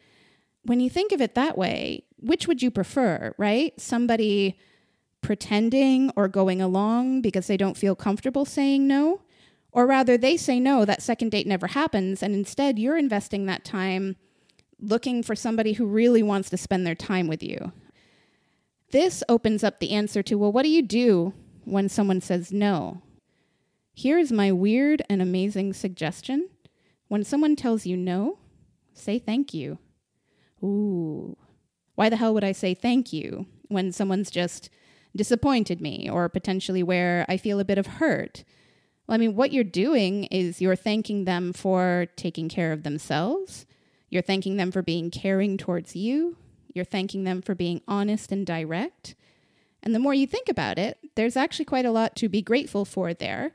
When 0.63 0.79
you 0.79 0.89
think 0.89 1.11
of 1.11 1.21
it 1.21 1.35
that 1.35 1.57
way, 1.57 2.03
which 2.19 2.47
would 2.47 2.61
you 2.61 2.71
prefer, 2.71 3.33
right? 3.37 3.79
Somebody 3.79 4.59
pretending 5.21 6.11
or 6.15 6.27
going 6.27 6.61
along 6.61 7.21
because 7.21 7.47
they 7.47 7.57
don't 7.57 7.77
feel 7.77 7.95
comfortable 7.95 8.45
saying 8.45 8.87
no? 8.87 9.21
Or 9.71 9.85
rather, 9.85 10.17
they 10.17 10.37
say 10.37 10.59
no, 10.59 10.85
that 10.85 11.01
second 11.01 11.29
date 11.29 11.45
never 11.45 11.67
happens, 11.67 12.23
and 12.23 12.33
instead 12.33 12.79
you're 12.79 12.97
investing 12.97 13.45
that 13.45 13.63
time 13.63 14.15
looking 14.79 15.21
for 15.21 15.35
somebody 15.35 15.73
who 15.73 15.85
really 15.85 16.23
wants 16.23 16.49
to 16.49 16.57
spend 16.57 16.85
their 16.85 16.95
time 16.95 17.27
with 17.27 17.43
you. 17.43 17.71
This 18.91 19.23
opens 19.27 19.63
up 19.63 19.79
the 19.79 19.91
answer 19.91 20.23
to 20.23 20.35
well, 20.35 20.51
what 20.51 20.63
do 20.63 20.69
you 20.69 20.81
do 20.81 21.33
when 21.65 21.89
someone 21.89 22.21
says 22.21 22.51
no? 22.51 23.01
Here 23.97 24.19
is 24.19 24.31
my 24.31 24.51
weird 24.51 25.01
and 25.09 25.23
amazing 25.23 25.73
suggestion. 25.73 26.49
When 27.07 27.23
someone 27.23 27.55
tells 27.55 27.87
you 27.87 27.97
no, 27.97 28.37
say 28.93 29.17
thank 29.17 29.55
you. 29.55 29.79
Ooh. 30.63 31.35
Why 31.95 32.07
the 32.07 32.17
hell 32.17 32.31
would 32.35 32.43
I 32.43 32.51
say 32.51 32.75
thank 32.75 33.11
you 33.11 33.47
when 33.69 33.91
someone's 33.91 34.29
just 34.29 34.69
disappointed 35.15 35.81
me 35.81 36.07
or 36.07 36.29
potentially 36.29 36.83
where 36.83 37.25
I 37.27 37.37
feel 37.37 37.59
a 37.59 37.65
bit 37.65 37.79
of 37.79 37.87
hurt? 37.87 38.43
Well, 39.07 39.15
I 39.15 39.17
mean, 39.17 39.35
what 39.35 39.51
you're 39.51 39.63
doing 39.63 40.25
is 40.25 40.61
you're 40.61 40.75
thanking 40.75 41.25
them 41.25 41.51
for 41.51 42.05
taking 42.15 42.49
care 42.49 42.73
of 42.73 42.83
themselves. 42.83 43.65
You're 44.11 44.21
thanking 44.21 44.57
them 44.57 44.71
for 44.71 44.83
being 44.83 45.09
caring 45.09 45.57
towards 45.57 45.95
you. 45.95 46.37
You're 46.71 46.85
thanking 46.85 47.23
them 47.23 47.41
for 47.41 47.55
being 47.55 47.81
honest 47.87 48.31
and 48.31 48.45
direct. 48.45 49.15
And 49.81 49.95
the 49.95 49.99
more 49.99 50.13
you 50.13 50.27
think 50.27 50.49
about 50.49 50.77
it, 50.77 50.99
there's 51.15 51.35
actually 51.35 51.65
quite 51.65 51.85
a 51.85 51.91
lot 51.91 52.15
to 52.17 52.29
be 52.29 52.43
grateful 52.43 52.85
for 52.85 53.11
there 53.15 53.53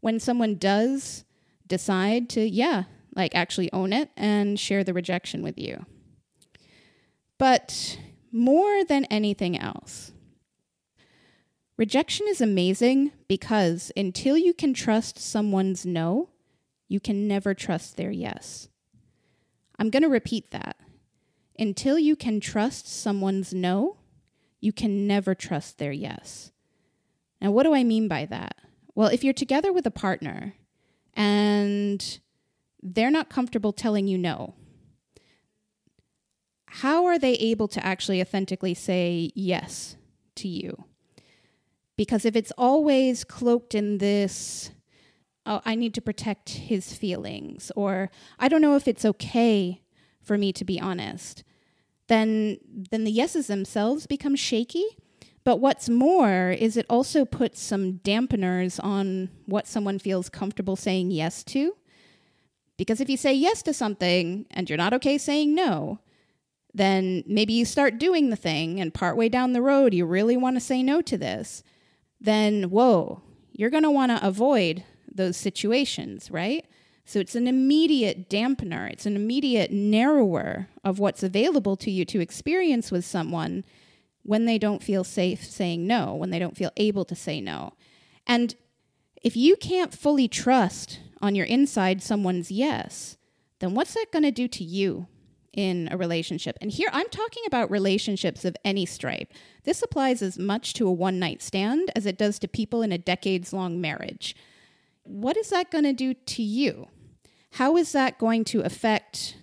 when 0.00 0.20
someone 0.20 0.56
does 0.56 1.24
decide 1.66 2.28
to, 2.30 2.48
yeah, 2.48 2.84
like 3.14 3.34
actually 3.34 3.72
own 3.72 3.92
it 3.92 4.10
and 4.16 4.58
share 4.58 4.84
the 4.84 4.94
rejection 4.94 5.42
with 5.42 5.58
you. 5.58 5.84
But 7.38 7.98
more 8.32 8.84
than 8.84 9.04
anything 9.06 9.58
else, 9.58 10.12
Rejection 11.76 12.26
is 12.26 12.40
amazing 12.40 13.12
because 13.28 13.92
until 13.94 14.36
you 14.36 14.54
can 14.54 14.72
trust 14.72 15.18
someone's 15.18 15.84
no, 15.84 16.30
you 16.88 17.00
can 17.00 17.28
never 17.28 17.52
trust 17.52 17.96
their 17.96 18.10
yes. 18.10 18.68
I'm 19.78 19.90
going 19.90 20.02
to 20.02 20.08
repeat 20.08 20.52
that. 20.52 20.78
Until 21.58 21.98
you 21.98 22.16
can 22.16 22.40
trust 22.40 22.88
someone's 22.88 23.52
no, 23.52 23.98
you 24.58 24.72
can 24.72 25.06
never 25.06 25.34
trust 25.34 25.76
their 25.76 25.92
yes. 25.92 26.50
Now, 27.42 27.50
what 27.50 27.64
do 27.64 27.74
I 27.74 27.84
mean 27.84 28.08
by 28.08 28.24
that? 28.24 28.56
Well, 28.96 29.08
if 29.08 29.22
you're 29.22 29.34
together 29.34 29.74
with 29.74 29.86
a 29.86 29.90
partner 29.90 30.54
and 31.12 32.18
they're 32.82 33.10
not 33.10 33.28
comfortable 33.28 33.72
telling 33.72 34.08
you 34.08 34.16
no, 34.16 34.54
how 36.66 37.04
are 37.04 37.18
they 37.18 37.34
able 37.34 37.68
to 37.68 37.84
actually 37.84 38.22
authentically 38.22 38.72
say 38.72 39.30
yes 39.34 39.96
to 40.36 40.48
you? 40.48 40.84
Because 41.98 42.24
if 42.24 42.34
it's 42.34 42.52
always 42.56 43.22
cloaked 43.22 43.74
in 43.74 43.98
this, 43.98 44.70
oh, 45.44 45.60
I 45.66 45.74
need 45.74 45.92
to 45.94 46.00
protect 46.00 46.48
his 46.48 46.94
feelings, 46.94 47.70
or 47.76 48.10
I 48.38 48.48
don't 48.48 48.62
know 48.62 48.76
if 48.76 48.88
it's 48.88 49.04
okay 49.04 49.82
for 50.22 50.38
me 50.38 50.54
to 50.54 50.64
be 50.64 50.80
honest, 50.80 51.44
then 52.08 52.58
then 52.90 53.04
the 53.04 53.10
yeses 53.10 53.46
themselves 53.46 54.06
become 54.06 54.36
shaky. 54.36 54.84
But 55.46 55.60
what's 55.60 55.88
more 55.88 56.50
is 56.50 56.76
it 56.76 56.86
also 56.90 57.24
puts 57.24 57.62
some 57.62 58.00
dampeners 58.00 58.82
on 58.82 59.28
what 59.44 59.68
someone 59.68 60.00
feels 60.00 60.28
comfortable 60.28 60.74
saying 60.74 61.12
yes 61.12 61.44
to. 61.44 61.76
Because 62.76 63.00
if 63.00 63.08
you 63.08 63.16
say 63.16 63.32
yes 63.32 63.62
to 63.62 63.72
something 63.72 64.46
and 64.50 64.68
you're 64.68 64.76
not 64.76 64.92
okay 64.94 65.16
saying 65.16 65.54
no, 65.54 66.00
then 66.74 67.22
maybe 67.28 67.52
you 67.52 67.64
start 67.64 68.00
doing 68.00 68.28
the 68.28 68.34
thing 68.34 68.80
and 68.80 68.92
partway 68.92 69.28
down 69.28 69.52
the 69.52 69.62
road 69.62 69.94
you 69.94 70.04
really 70.04 70.36
want 70.36 70.56
to 70.56 70.60
say 70.60 70.82
no 70.82 71.00
to 71.02 71.16
this, 71.16 71.62
then 72.20 72.64
whoa, 72.64 73.22
you're 73.52 73.70
going 73.70 73.84
to 73.84 73.90
want 73.90 74.10
to 74.10 74.26
avoid 74.26 74.82
those 75.08 75.36
situations, 75.36 76.28
right? 76.28 76.66
So 77.04 77.20
it's 77.20 77.36
an 77.36 77.46
immediate 77.46 78.28
dampener, 78.28 78.90
it's 78.90 79.06
an 79.06 79.14
immediate 79.14 79.70
narrower 79.70 80.66
of 80.82 80.98
what's 80.98 81.22
available 81.22 81.76
to 81.76 81.90
you 81.92 82.04
to 82.06 82.18
experience 82.18 82.90
with 82.90 83.04
someone 83.04 83.62
when 84.26 84.44
they 84.44 84.58
don't 84.58 84.82
feel 84.82 85.04
safe 85.04 85.44
saying 85.44 85.86
no, 85.86 86.14
when 86.14 86.30
they 86.30 86.38
don't 86.38 86.56
feel 86.56 86.72
able 86.76 87.04
to 87.04 87.14
say 87.14 87.40
no. 87.40 87.72
And 88.26 88.54
if 89.22 89.36
you 89.36 89.56
can't 89.56 89.94
fully 89.94 90.28
trust 90.28 91.00
on 91.20 91.34
your 91.34 91.46
inside 91.46 92.02
someone's 92.02 92.50
yes, 92.50 93.16
then 93.60 93.74
what's 93.74 93.94
that 93.94 94.06
going 94.12 94.24
to 94.24 94.30
do 94.30 94.48
to 94.48 94.64
you 94.64 95.06
in 95.56 95.88
a 95.90 95.96
relationship. 95.96 96.58
And 96.60 96.70
here 96.70 96.90
I'm 96.92 97.08
talking 97.08 97.42
about 97.46 97.70
relationships 97.70 98.44
of 98.44 98.56
any 98.64 98.84
stripe. 98.86 99.32
This 99.64 99.82
applies 99.82 100.20
as 100.20 100.38
much 100.38 100.74
to 100.74 100.86
a 100.86 100.92
one 100.92 101.18
night 101.18 101.42
stand 101.42 101.90
as 101.96 102.04
it 102.06 102.18
does 102.18 102.38
to 102.40 102.48
people 102.48 102.82
in 102.82 102.92
a 102.92 102.98
decades 102.98 103.52
long 103.52 103.80
marriage. 103.80 104.36
What 105.02 105.36
is 105.36 105.48
that 105.50 105.70
going 105.70 105.84
to 105.84 105.94
do 105.94 106.12
to 106.12 106.42
you? 106.42 106.88
How 107.52 107.76
is 107.78 107.92
that 107.92 108.18
going 108.18 108.44
to 108.44 108.60
affect 108.60 109.38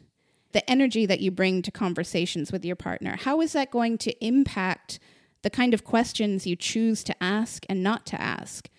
the 0.53 0.67
energy 0.69 1.05
that 1.05 1.19
you 1.19 1.31
bring 1.31 1.61
to 1.63 1.71
conversations 1.71 2.51
with 2.51 2.63
your 2.63 2.75
partner? 2.75 3.17
How 3.19 3.41
is 3.41 3.53
that 3.53 3.71
going 3.71 3.97
to 3.99 4.25
impact 4.25 4.99
the 5.41 5.49
kind 5.49 5.73
of 5.73 5.83
questions 5.83 6.47
you 6.47 6.55
choose 6.55 7.03
to 7.03 7.23
ask 7.23 7.65
and 7.69 7.83
not 7.83 8.05
to 8.07 8.21
ask? 8.21 8.69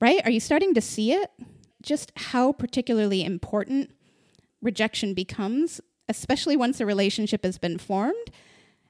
Right? 0.00 0.24
Are 0.24 0.30
you 0.30 0.40
starting 0.40 0.74
to 0.74 0.80
see 0.80 1.12
it? 1.12 1.30
Just 1.82 2.12
how 2.16 2.52
particularly 2.52 3.24
important 3.24 3.90
rejection 4.60 5.14
becomes 5.14 5.80
especially 6.08 6.56
once 6.56 6.80
a 6.80 6.86
relationship 6.86 7.44
has 7.44 7.58
been 7.58 7.78
formed. 7.78 8.30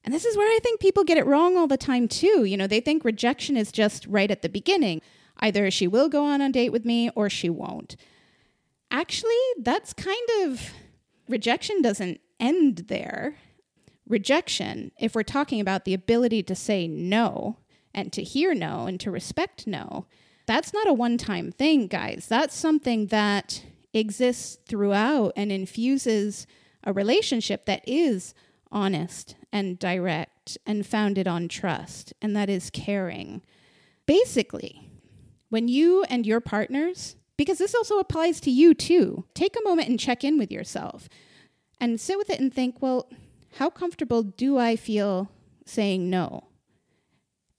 And 0.05 0.15
this 0.15 0.25
is 0.25 0.37
where 0.37 0.49
I 0.49 0.59
think 0.63 0.81
people 0.81 1.05
get 1.05 1.19
it 1.19 1.27
wrong 1.27 1.57
all 1.57 1.67
the 1.67 1.77
time, 1.77 2.09
too. 2.09 2.45
You 2.45 2.57
know, 2.57 2.67
they 2.67 2.81
think 2.81 3.05
rejection 3.05 3.57
is 3.57 3.73
just 3.73 4.07
right 4.07 4.31
at 4.31 4.43
the 4.43 4.49
beginning. 4.49 5.03
Either 5.41 5.71
she 5.71 5.87
will 5.87 6.09
go 6.09 6.25
on 6.25 6.41
a 6.41 6.51
date 6.51 6.71
with 6.71 6.85
me 6.85 7.11
or 7.15 7.29
she 7.29 7.51
won't. 7.51 7.97
Actually, 8.91 9.37
that's 9.61 9.93
kind 9.93 10.29
of 10.43 10.73
rejection 11.29 11.83
doesn't 11.83 12.21
end 12.41 12.87
there. 12.89 13.37
Rejection, 14.09 14.93
if 14.99 15.15
we're 15.15 15.23
talking 15.23 15.61
about 15.61 15.85
the 15.85 15.95
ability 15.95 16.43
to 16.45 16.55
say 16.55 16.89
no 16.89 17.59
and 17.95 18.13
to 18.13 18.23
hear 18.23 18.55
no 18.55 18.87
and 18.87 18.99
to 19.01 19.11
respect 19.11 19.67
no, 19.67 20.07
that's 20.47 20.73
not 20.73 20.89
a 20.89 20.95
one 20.95 21.19
time 21.19 21.53
thing, 21.53 21.89
guys. 21.89 22.27
That's 22.29 22.55
something 22.55 23.07
that 23.07 23.63
exists 23.93 24.59
throughout 24.67 25.33
and 25.37 25.53
infuses 25.53 26.47
a 26.85 26.93
relationship 26.93 27.67
that 27.67 27.83
is 27.87 28.35
honest 28.73 29.37
and 29.53 29.79
direct 29.79 30.57
and 30.67 30.87
founded 30.87 31.29
on 31.29 31.49
trust, 31.49 32.15
and 32.23 32.35
that 32.35 32.49
is 32.49 32.71
caring. 32.71 33.43
Basically, 34.07 34.91
when 35.51 35.69
you 35.69 36.05
and 36.05 36.27
your 36.27 36.41
partners, 36.41 37.17
because 37.39 37.57
this 37.57 37.75
also 37.75 37.99
applies 37.99 38.41
to 38.41 38.51
you 38.51 38.75
too, 38.75 39.25
take 39.33 39.57
a 39.57 39.65
moment 39.67 39.89
and 39.89 39.99
check 39.99 40.23
in 40.23 40.37
with 40.37 40.53
yourself 40.53 41.09
and 41.81 41.99
sit 41.99 42.19
with 42.19 42.29
it 42.29 42.41
and 42.41 42.53
think, 42.53 42.83
well, 42.83 43.09
how 43.57 43.71
comfortable 43.71 44.23
do 44.23 44.59
I 44.59 44.77
feel 44.77 45.31
saying 45.65 46.11
no? 46.11 46.45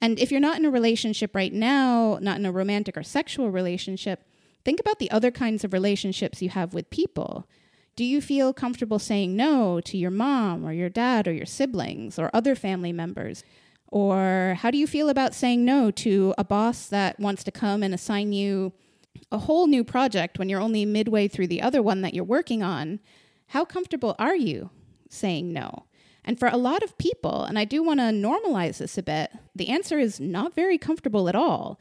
And 0.02 0.20
if 0.20 0.32
you're 0.32 0.40
not 0.40 0.60
in 0.60 0.66
a 0.66 0.70
relationship 0.70 1.34
right 1.34 1.54
now, 1.54 2.20
not 2.22 2.38
in 2.38 2.46
a 2.46 2.52
romantic 2.52 2.98
or 2.98 3.04
sexual 3.04 3.50
relationship, 3.52 4.24
think 4.64 4.80
about 4.80 5.00
the 5.00 5.10
other 5.12 5.32
kinds 5.32 5.64
of 5.64 5.74
relationships 5.74 6.42
you 6.42 6.50
have 6.50 6.74
with 6.74 6.90
people. 6.90 7.48
Do 7.96 8.04
you 8.04 8.22
feel 8.22 8.54
comfortable 8.54 9.00
saying 9.00 9.36
no 9.36 9.82
to 9.82 9.98
your 9.98 10.12
mom 10.12 10.66
or 10.66 10.74
your 10.74 10.90
dad 10.90 11.28
or 11.28 11.34
your 11.34 11.46
siblings 11.46 12.20
or 12.20 12.30
other 12.34 12.56
family 12.56 12.94
members? 12.94 13.44
Or 13.88 14.56
how 14.60 14.72
do 14.72 14.78
you 14.78 14.88
feel 14.88 15.10
about 15.10 15.34
saying 15.34 15.66
no 15.66 15.90
to 15.92 16.34
a 16.38 16.44
boss 16.44 16.86
that 16.88 17.20
wants 17.20 17.44
to 17.46 17.52
come 17.52 17.82
and 17.82 17.94
assign 17.94 18.32
you 18.34 18.74
a 19.32 19.40
whole 19.40 19.68
new 19.68 19.84
project 19.84 20.40
when 20.40 20.50
you're 20.50 20.62
only 20.62 20.86
midway 20.86 21.28
through 21.28 21.48
the 21.48 21.62
other 21.62 21.82
one 21.82 22.02
that 22.02 22.14
you're 22.14 22.24
working 22.24 22.64
on? 22.64 23.00
How 23.48 23.66
comfortable 23.66 24.16
are 24.20 24.36
you 24.36 24.70
saying 25.10 25.52
no? 25.52 25.86
And 26.24 26.38
for 26.38 26.48
a 26.48 26.58
lot 26.58 26.84
of 26.84 26.98
people, 26.98 27.44
and 27.44 27.58
I 27.58 27.66
do 27.66 27.82
want 27.82 28.00
to 28.00 28.06
normalize 28.06 28.78
this 28.78 28.98
a 28.98 29.04
bit, 29.04 29.32
the 29.56 29.70
answer 29.70 29.98
is 29.98 30.20
not 30.20 30.54
very 30.54 30.78
comfortable 30.78 31.30
at 31.30 31.36
all. 31.36 31.80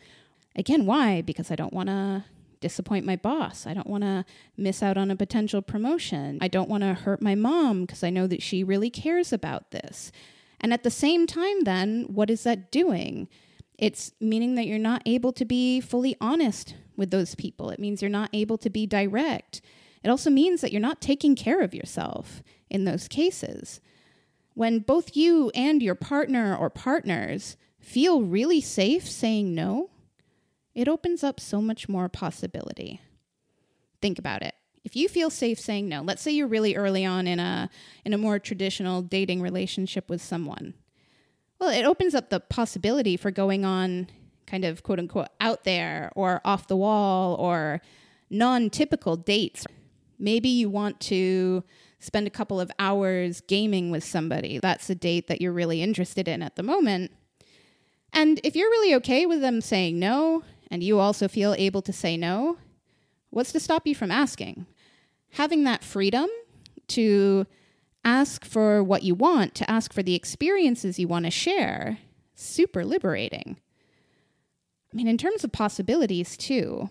Again, 0.57 0.87
why? 0.87 1.21
Because 1.23 1.51
I 1.51 1.57
don't 1.57 1.73
want 1.73 1.89
to 1.89 2.25
disappoint 2.61 3.05
my 3.05 3.17
boss. 3.17 3.67
I 3.67 3.75
don't 3.75 3.87
want 3.87 4.05
to 4.05 4.25
miss 4.57 4.83
out 4.83 4.97
on 4.97 5.11
a 5.11 5.17
potential 5.17 5.63
promotion. 5.63 6.39
I 6.41 6.49
don't 6.49 6.69
want 6.69 6.83
to 6.83 6.95
hurt 6.95 7.23
my 7.23 7.35
mom 7.35 7.83
because 7.83 8.03
I 8.03 8.11
know 8.11 8.27
that 8.27 8.43
she 8.43 8.65
really 8.65 8.91
cares 8.91 9.33
about 9.33 9.71
this. 9.71 10.11
And 10.61 10.73
at 10.73 10.83
the 10.83 10.91
same 10.91 11.27
time, 11.27 11.65
then, 11.65 12.07
what 12.09 12.31
is 12.31 12.43
that 12.45 12.73
doing? 12.73 13.29
It's 13.79 14.13
meaning 14.21 14.57
that 14.57 14.67
you're 14.67 14.79
not 14.79 15.03
able 15.07 15.33
to 15.33 15.45
be 15.45 15.81
fully 15.81 16.17
honest 16.21 16.75
with 16.97 17.11
those 17.11 17.37
people. 17.37 17.71
It 17.71 17.79
means 17.79 18.03
you're 18.03 18.11
not 18.11 18.31
able 18.33 18.59
to 18.59 18.69
be 18.69 18.87
direct. 18.87 19.61
It 20.03 20.11
also 20.11 20.31
means 20.31 20.61
that 20.61 20.73
you're 20.73 20.81
not 20.81 21.01
taking 21.01 21.37
care 21.37 21.61
of 21.61 21.75
yourself 21.75 22.43
in 22.69 22.85
those 22.85 23.09
cases. 23.09 23.81
When 24.55 24.81
both 24.81 25.17
you 25.17 25.51
and 25.55 25.81
your 25.83 25.95
partner 25.95 26.57
or 26.57 26.71
partners 26.71 27.57
feel 27.79 28.23
really 28.23 28.61
safe 28.61 29.09
saying 29.09 29.55
no, 29.55 29.91
it 30.75 30.89
opens 30.89 31.23
up 31.23 31.39
so 31.39 31.63
much 31.63 31.89
more 31.89 32.09
possibility. 32.09 33.01
Think 34.03 34.19
about 34.19 34.43
it. 34.43 34.55
If 34.85 34.97
you 34.97 35.09
feel 35.09 35.31
safe 35.31 35.61
saying 35.61 35.89
no, 35.89 36.03
let's 36.03 36.23
say 36.23 36.33
you're 36.33 36.49
really 36.49 36.75
early 36.75 37.05
on 37.05 37.27
in 37.27 37.39
a 37.39 37.71
in 38.05 38.15
a 38.15 38.19
more 38.19 38.39
traditional 38.39 39.03
dating 39.03 39.43
relationship 39.43 40.09
with 40.09 40.23
someone. 40.23 40.75
Well, 41.59 41.71
it 41.71 41.85
opens 41.85 42.15
up 42.15 42.31
the 42.31 42.41
possibility 42.41 43.17
for 43.17 43.31
going 43.31 43.65
on 43.65 44.09
kind 44.47 44.65
of 44.65 44.83
quote 44.83 44.99
unquote 44.99 45.29
out 45.41 45.65
there 45.65 46.11
or 46.15 46.41
off 46.45 46.69
the 46.69 46.77
wall 46.77 47.35
or 47.35 47.81
non-typical 48.31 49.17
dates. 49.17 49.67
Maybe 50.19 50.49
you 50.49 50.71
want 50.71 51.01
to 51.01 51.65
spend 52.01 52.27
a 52.27 52.31
couple 52.31 52.61
of 52.61 52.71
hours 52.79 53.41
gaming 53.43 53.91
with 53.91 54.05
somebody. 54.05 54.59
That's 54.59 54.89
a 54.89 54.95
date 54.95 55.27
that 55.27 55.41
you're 55.41 55.53
really 55.53 55.83
interested 55.83 56.29
in 56.29 56.43
at 56.43 56.57
the 56.57 56.63
moment. 56.63 57.13
And 58.13 58.41
if 58.45 58.57
you're 58.57 58.71
really 58.71 58.95
okay 58.97 59.27
with 59.27 59.41
them 59.41 59.61
saying 59.61 59.99
no, 59.99 60.43
and 60.71 60.83
you 60.83 60.99
also 60.99 61.29
feel 61.29 61.55
able 61.59 61.83
to 61.83 61.93
say 61.93 62.17
no, 62.17 62.59
what's 63.31 63.53
to 63.53 63.61
stop 63.61 63.87
you 63.87 63.95
from 63.95 64.11
asking? 64.11 64.67
Having 65.33 65.65
that 65.65 65.85
freedom 65.85 66.29
to 66.89 67.47
ask 68.05 68.45
for 68.45 68.83
what 68.83 69.03
you 69.03 69.15
want, 69.15 69.55
to 69.57 69.71
ask 69.71 69.93
for 69.93 70.03
the 70.03 70.15
experiences 70.15 70.99
you 70.99 71.09
want 71.09 71.25
to 71.25 71.31
share, 71.31 71.99
super 72.35 72.85
liberating. 72.85 73.59
I 74.93 74.97
mean, 74.97 75.09
in 75.09 75.19
terms 75.19 75.45
of 75.45 75.53
possibilities, 75.53 76.37
too, 76.37 76.89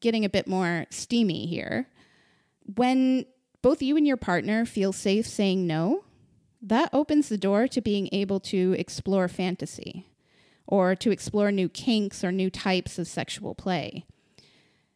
getting 0.00 0.24
a 0.24 0.30
bit 0.30 0.46
more 0.46 0.86
steamy 0.90 1.46
here, 1.46 1.88
when 2.76 3.26
both 3.62 3.82
you 3.82 3.96
and 3.96 4.06
your 4.06 4.16
partner 4.16 4.64
feel 4.64 4.92
safe 4.92 5.26
saying 5.26 5.66
no, 5.66 6.04
that 6.62 6.90
opens 6.92 7.28
the 7.28 7.38
door 7.38 7.66
to 7.68 7.80
being 7.80 8.08
able 8.12 8.38
to 8.40 8.74
explore 8.78 9.28
fantasy 9.28 10.06
or 10.66 10.94
to 10.94 11.10
explore 11.10 11.50
new 11.50 11.68
kinks 11.68 12.22
or 12.22 12.30
new 12.30 12.50
types 12.50 12.98
of 12.98 13.08
sexual 13.08 13.54
play. 13.54 14.04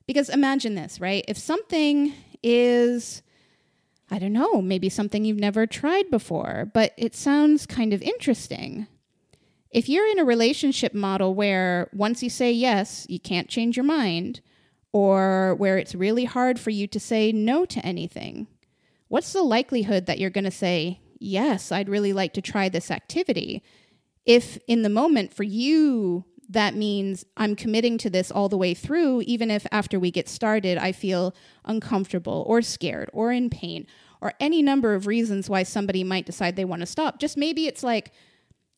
Because 0.07 0.29
imagine 0.29 0.75
this, 0.75 1.01
right? 1.01 1.25
If 1.27 1.39
something 1.39 2.13
is, 2.43 3.23
I 4.15 4.21
don't 4.21 4.33
know, 4.33 4.63
maybe 4.63 4.89
something 4.89 5.25
you've 5.25 5.41
never 5.41 5.67
tried 5.67 6.09
before, 6.09 6.71
but 6.73 6.93
it 6.97 7.17
sounds 7.17 7.67
kind 7.67 7.93
of 7.93 8.01
interesting. 8.01 8.87
If 9.73 9.89
you're 9.89 10.07
in 10.07 10.21
a 10.21 10.25
relationship 10.25 10.95
model 10.95 11.35
where 11.35 11.91
once 11.93 12.23
you 12.23 12.31
say 12.31 12.53
yes, 12.53 13.07
you 13.09 13.19
can't 13.19 13.49
change 13.49 13.77
your 13.77 13.83
mind, 13.83 14.41
or 14.93 15.57
where 15.57 15.79
it's 15.79 15.97
really 15.97 16.27
hard 16.27 16.61
for 16.61 16.71
you 16.71 16.87
to 16.87 17.01
say 17.01 17.33
no 17.33 17.65
to 17.65 17.85
anything, 17.85 18.47
what's 19.09 19.33
the 19.33 19.43
likelihood 19.43 20.07
that 20.07 20.21
you're 20.21 20.31
going 20.31 20.45
to 20.45 20.51
say, 20.53 21.01
Yes, 21.19 21.73
I'd 21.73 21.89
really 21.89 22.13
like 22.13 22.35
to 22.35 22.41
try 22.41 22.69
this 22.69 22.93
activity? 22.93 23.65
If 24.25 24.59
in 24.69 24.83
the 24.83 24.89
moment 24.89 25.35
for 25.35 25.43
you, 25.43 26.25
that 26.49 26.77
means 26.77 27.25
I'm 27.37 27.57
committing 27.57 27.99
to 27.99 28.11
this 28.11 28.31
all 28.31 28.49
the 28.49 28.59
way 28.59 28.75
through, 28.75 29.23
even 29.23 29.51
if 29.51 29.67
after 29.73 29.99
we 29.99 30.13
get 30.13 30.29
started, 30.29 30.79
I 30.79 30.93
feel 30.93 31.35
uncomfortable 31.65 32.45
or 32.47 32.63
scared 32.63 33.11
or 33.13 33.33
in 33.33 33.51
pain 33.51 33.89
or 34.25 34.33
any 34.41 34.63
number 34.63 34.95
of 34.95 35.07
reasons 35.07 35.51
why 35.51 35.63
somebody 35.63 36.03
might 36.03 36.25
decide 36.25 36.57
they 36.57 36.65
want 36.65 36.81
to 36.81 36.87
stop. 36.87 37.21
Just 37.21 37.37
maybe 37.37 37.67
it's 37.67 37.83
like, 37.83 38.11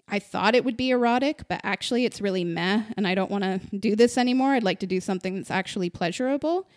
I 0.08 0.18
thought 0.18 0.56
it 0.56 0.64
would 0.64 0.76
be 0.76 0.90
erotic, 0.90 1.44
but 1.48 1.60
actually 1.62 2.04
it's 2.04 2.20
really 2.20 2.42
meh, 2.42 2.82
and 2.96 3.06
I 3.06 3.14
don't 3.14 3.30
want 3.30 3.44
to 3.44 3.60
do 3.78 3.94
this 3.94 4.18
anymore. 4.18 4.54
I'd 4.54 4.64
like 4.64 4.80
to 4.80 4.86
do 4.86 5.00
something 5.00 5.36
that's 5.36 5.50
actually 5.50 5.88
pleasurable. 5.88 6.68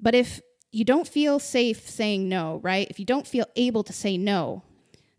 But 0.00 0.14
if 0.14 0.40
you 0.70 0.84
don't 0.84 1.08
feel 1.08 1.40
safe 1.40 1.88
saying 1.88 2.28
no, 2.28 2.60
right? 2.62 2.86
If 2.88 3.00
you 3.00 3.04
don't 3.04 3.26
feel 3.26 3.46
able 3.56 3.82
to 3.82 3.92
say 3.92 4.16
no, 4.16 4.62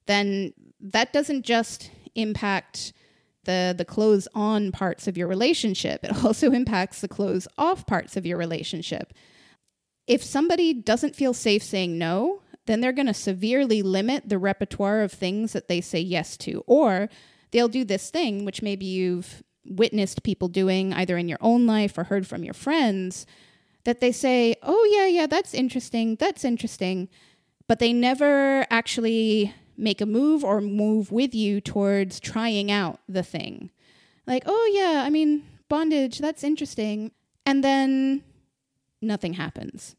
then 0.05 0.53
that 0.79 1.11
doesn't 1.11 1.43
just 1.43 1.91
impact 2.15 2.93
the 3.43 3.73
the 3.77 3.85
close 3.85 4.27
on 4.33 4.71
parts 4.71 5.07
of 5.07 5.17
your 5.17 5.27
relationship. 5.27 5.99
It 6.03 6.23
also 6.23 6.51
impacts 6.51 7.01
the 7.01 7.07
close 7.09 7.45
off 7.57 7.85
parts 7.85 8.15
of 8.15 8.25
your 8.25 8.37
relationship. 8.37 9.13
If 10.07 10.23
somebody 10.23 10.73
doesn't 10.73 11.15
feel 11.15 11.33
safe 11.33 11.63
saying 11.63 11.97
no, 11.97 12.41
then 12.69 12.81
they're 12.81 12.91
going 12.91 13.07
to 13.07 13.13
severely 13.13 13.81
limit 13.81 14.29
the 14.29 14.37
repertoire 14.37 15.01
of 15.01 15.11
things 15.11 15.53
that 15.53 15.67
they 15.67 15.81
say 15.81 15.99
yes 15.99 16.37
to 16.37 16.63
or 16.67 17.09
they'll 17.51 17.67
do 17.67 17.83
this 17.83 18.09
thing 18.09 18.45
which 18.45 18.61
maybe 18.61 18.85
you've 18.85 19.43
witnessed 19.65 20.23
people 20.23 20.47
doing 20.47 20.93
either 20.93 21.17
in 21.17 21.27
your 21.27 21.37
own 21.41 21.65
life 21.65 21.97
or 21.97 22.05
heard 22.05 22.25
from 22.27 22.43
your 22.43 22.53
friends 22.53 23.25
that 23.85 24.01
they 24.01 24.11
say, 24.11 24.55
"Oh 24.61 24.87
yeah, 24.91 25.07
yeah, 25.07 25.25
that's 25.25 25.53
interesting. 25.53 26.15
That's 26.15 26.43
interesting." 26.43 27.07
But 27.67 27.79
they 27.79 27.93
never 27.93 28.65
actually 28.69 29.53
make 29.79 30.01
a 30.01 30.05
move 30.05 30.43
or 30.43 30.61
move 30.61 31.11
with 31.11 31.33
you 31.33 31.61
towards 31.61 32.19
trying 32.19 32.71
out 32.71 32.99
the 33.07 33.23
thing. 33.23 33.71
Like, 34.27 34.43
oh, 34.45 34.71
yeah, 34.73 35.03
I 35.03 35.09
mean, 35.09 35.43
bondage, 35.69 36.19
that's 36.19 36.43
interesting. 36.43 37.11
And 37.45 37.63
then 37.63 38.23
nothing 39.01 39.33
happens. 39.33 39.95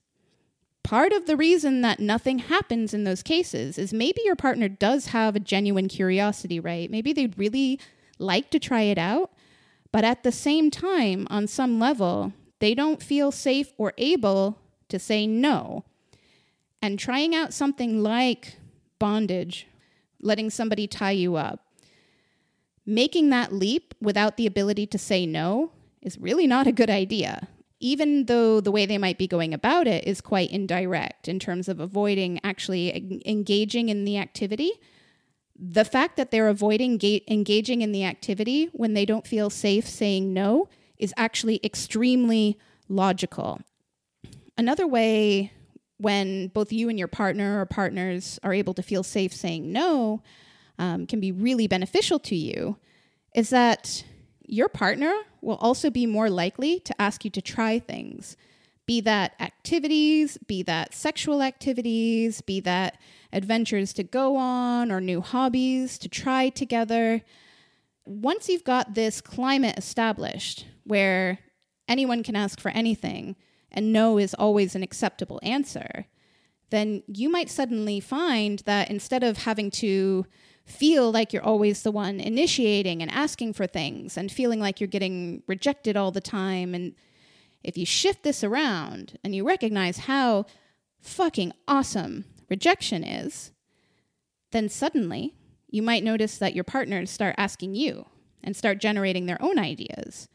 Part 0.90 1.12
of 1.12 1.26
the 1.26 1.36
reason 1.36 1.82
that 1.82 2.00
nothing 2.00 2.40
happens 2.40 2.92
in 2.92 3.04
those 3.04 3.22
cases 3.22 3.78
is 3.78 3.92
maybe 3.92 4.22
your 4.24 4.34
partner 4.34 4.68
does 4.68 5.06
have 5.06 5.36
a 5.36 5.38
genuine 5.38 5.86
curiosity, 5.86 6.58
right? 6.58 6.90
Maybe 6.90 7.12
they'd 7.12 7.38
really 7.38 7.78
like 8.18 8.50
to 8.50 8.58
try 8.58 8.80
it 8.80 8.98
out, 8.98 9.30
but 9.92 10.02
at 10.02 10.24
the 10.24 10.32
same 10.32 10.68
time, 10.68 11.28
on 11.30 11.46
some 11.46 11.78
level, 11.78 12.32
they 12.58 12.74
don't 12.74 13.00
feel 13.00 13.30
safe 13.30 13.72
or 13.78 13.92
able 13.98 14.58
to 14.88 14.98
say 14.98 15.28
no. 15.28 15.84
And 16.82 16.98
trying 16.98 17.36
out 17.36 17.54
something 17.54 18.02
like 18.02 18.56
bondage 18.98 19.68
letting 20.20 20.50
somebody 20.50 20.88
tie 20.88 21.12
you 21.12 21.36
up. 21.36 21.66
Making 22.84 23.30
that 23.30 23.52
leap 23.52 23.94
without 24.00 24.36
the 24.36 24.46
ability 24.48 24.88
to 24.88 24.98
say 24.98 25.24
no 25.24 25.70
is 26.02 26.18
really 26.18 26.48
not 26.48 26.66
a 26.66 26.72
good 26.72 26.90
idea, 26.90 27.46
even 27.80 28.26
though 28.26 28.60
the 28.60 28.70
way 28.70 28.84
they 28.84 28.98
might 28.98 29.18
be 29.18 29.26
going 29.26 29.54
about 29.54 29.86
it 29.86 30.06
is 30.06 30.20
quite 30.20 30.50
indirect 30.50 31.26
in 31.26 31.38
terms 31.38 31.68
of 31.68 31.80
avoiding 31.80 32.38
actually 32.44 33.22
engaging 33.26 33.88
in 33.88 34.04
the 34.04 34.18
activity. 34.18 34.70
The 35.58 35.84
fact 35.84 36.16
that 36.16 36.30
they're 36.30 36.48
avoiding 36.48 36.98
ga- 36.98 37.24
engaging 37.26 37.80
in 37.80 37.92
the 37.92 38.04
activity 38.04 38.68
when 38.72 38.92
they 38.92 39.06
don't 39.06 39.26
feel 39.26 39.48
safe 39.50 39.88
saying 39.88 40.32
no 40.32 40.68
is 40.98 41.14
actually 41.16 41.58
extremely 41.64 42.58
logical. 42.88 43.60
Another 44.58 44.86
way 44.86 45.52
when 45.96 46.48
both 46.48 46.72
you 46.72 46.88
and 46.88 46.98
your 46.98 47.08
partner 47.08 47.60
or 47.60 47.66
partners 47.66 48.38
are 48.42 48.54
able 48.54 48.74
to 48.74 48.82
feel 48.82 49.02
safe 49.02 49.34
saying 49.34 49.70
no 49.70 50.22
um, 50.78 51.06
can 51.06 51.20
be 51.20 51.32
really 51.32 51.66
beneficial 51.66 52.18
to 52.18 52.34
you 52.34 52.76
is 53.34 53.50
that 53.50 54.04
your 54.52 54.68
partner 54.68 55.14
will 55.40 55.56
also 55.56 55.90
be 55.90 56.06
more 56.06 56.28
likely 56.28 56.80
to 56.80 57.00
ask 57.00 57.24
you 57.24 57.30
to 57.30 57.42
try 57.42 57.78
things 57.78 58.36
be 58.90 59.00
that 59.00 59.34
activities, 59.38 60.36
be 60.48 60.64
that 60.64 60.92
sexual 60.92 61.42
activities, 61.42 62.40
be 62.40 62.58
that 62.58 62.98
adventures 63.32 63.92
to 63.92 64.02
go 64.02 64.36
on 64.36 64.90
or 64.90 65.00
new 65.00 65.20
hobbies 65.20 65.96
to 65.96 66.08
try 66.08 66.48
together. 66.48 67.22
Once 68.04 68.48
you've 68.48 68.64
got 68.64 68.94
this 68.94 69.20
climate 69.20 69.78
established 69.78 70.66
where 70.82 71.38
anyone 71.86 72.24
can 72.24 72.34
ask 72.34 72.58
for 72.58 72.72
anything, 72.72 73.36
and 73.70 73.92
no 73.92 74.18
is 74.18 74.34
always 74.34 74.74
an 74.74 74.82
acceptable 74.82 75.38
answer, 75.40 76.06
then 76.70 77.04
you 77.06 77.30
might 77.30 77.48
suddenly 77.48 78.00
find 78.00 78.58
that 78.66 78.90
instead 78.90 79.22
of 79.22 79.38
having 79.38 79.70
to 79.70 80.26
feel 80.70 81.10
like 81.10 81.32
you're 81.32 81.44
always 81.44 81.82
the 81.82 81.90
one 81.90 82.20
initiating 82.20 83.02
and 83.02 83.10
asking 83.10 83.52
for 83.52 83.66
things 83.66 84.16
and 84.16 84.30
feeling 84.30 84.60
like 84.60 84.80
you're 84.80 84.88
getting 84.88 85.42
rejected 85.46 85.96
all 85.96 86.10
the 86.10 86.20
time, 86.20 86.74
and 86.74 86.94
if 87.62 87.76
you 87.76 87.84
shift 87.84 88.22
this 88.22 88.42
around 88.42 89.18
and 89.22 89.34
you 89.34 89.46
recognize 89.46 89.98
how 89.98 90.46
fucking 91.00 91.52
awesome 91.68 92.24
rejection 92.48 93.04
is, 93.04 93.52
then 94.52 94.68
suddenly 94.68 95.34
you 95.68 95.82
might 95.82 96.04
notice 96.04 96.38
that 96.38 96.54
your 96.54 96.64
partners 96.64 97.10
start 97.10 97.34
asking 97.38 97.74
you 97.74 98.06
and 98.42 98.56
start 98.56 98.80
generating 98.80 99.26
their 99.26 99.40
own 99.42 99.58
ideas 99.58 100.28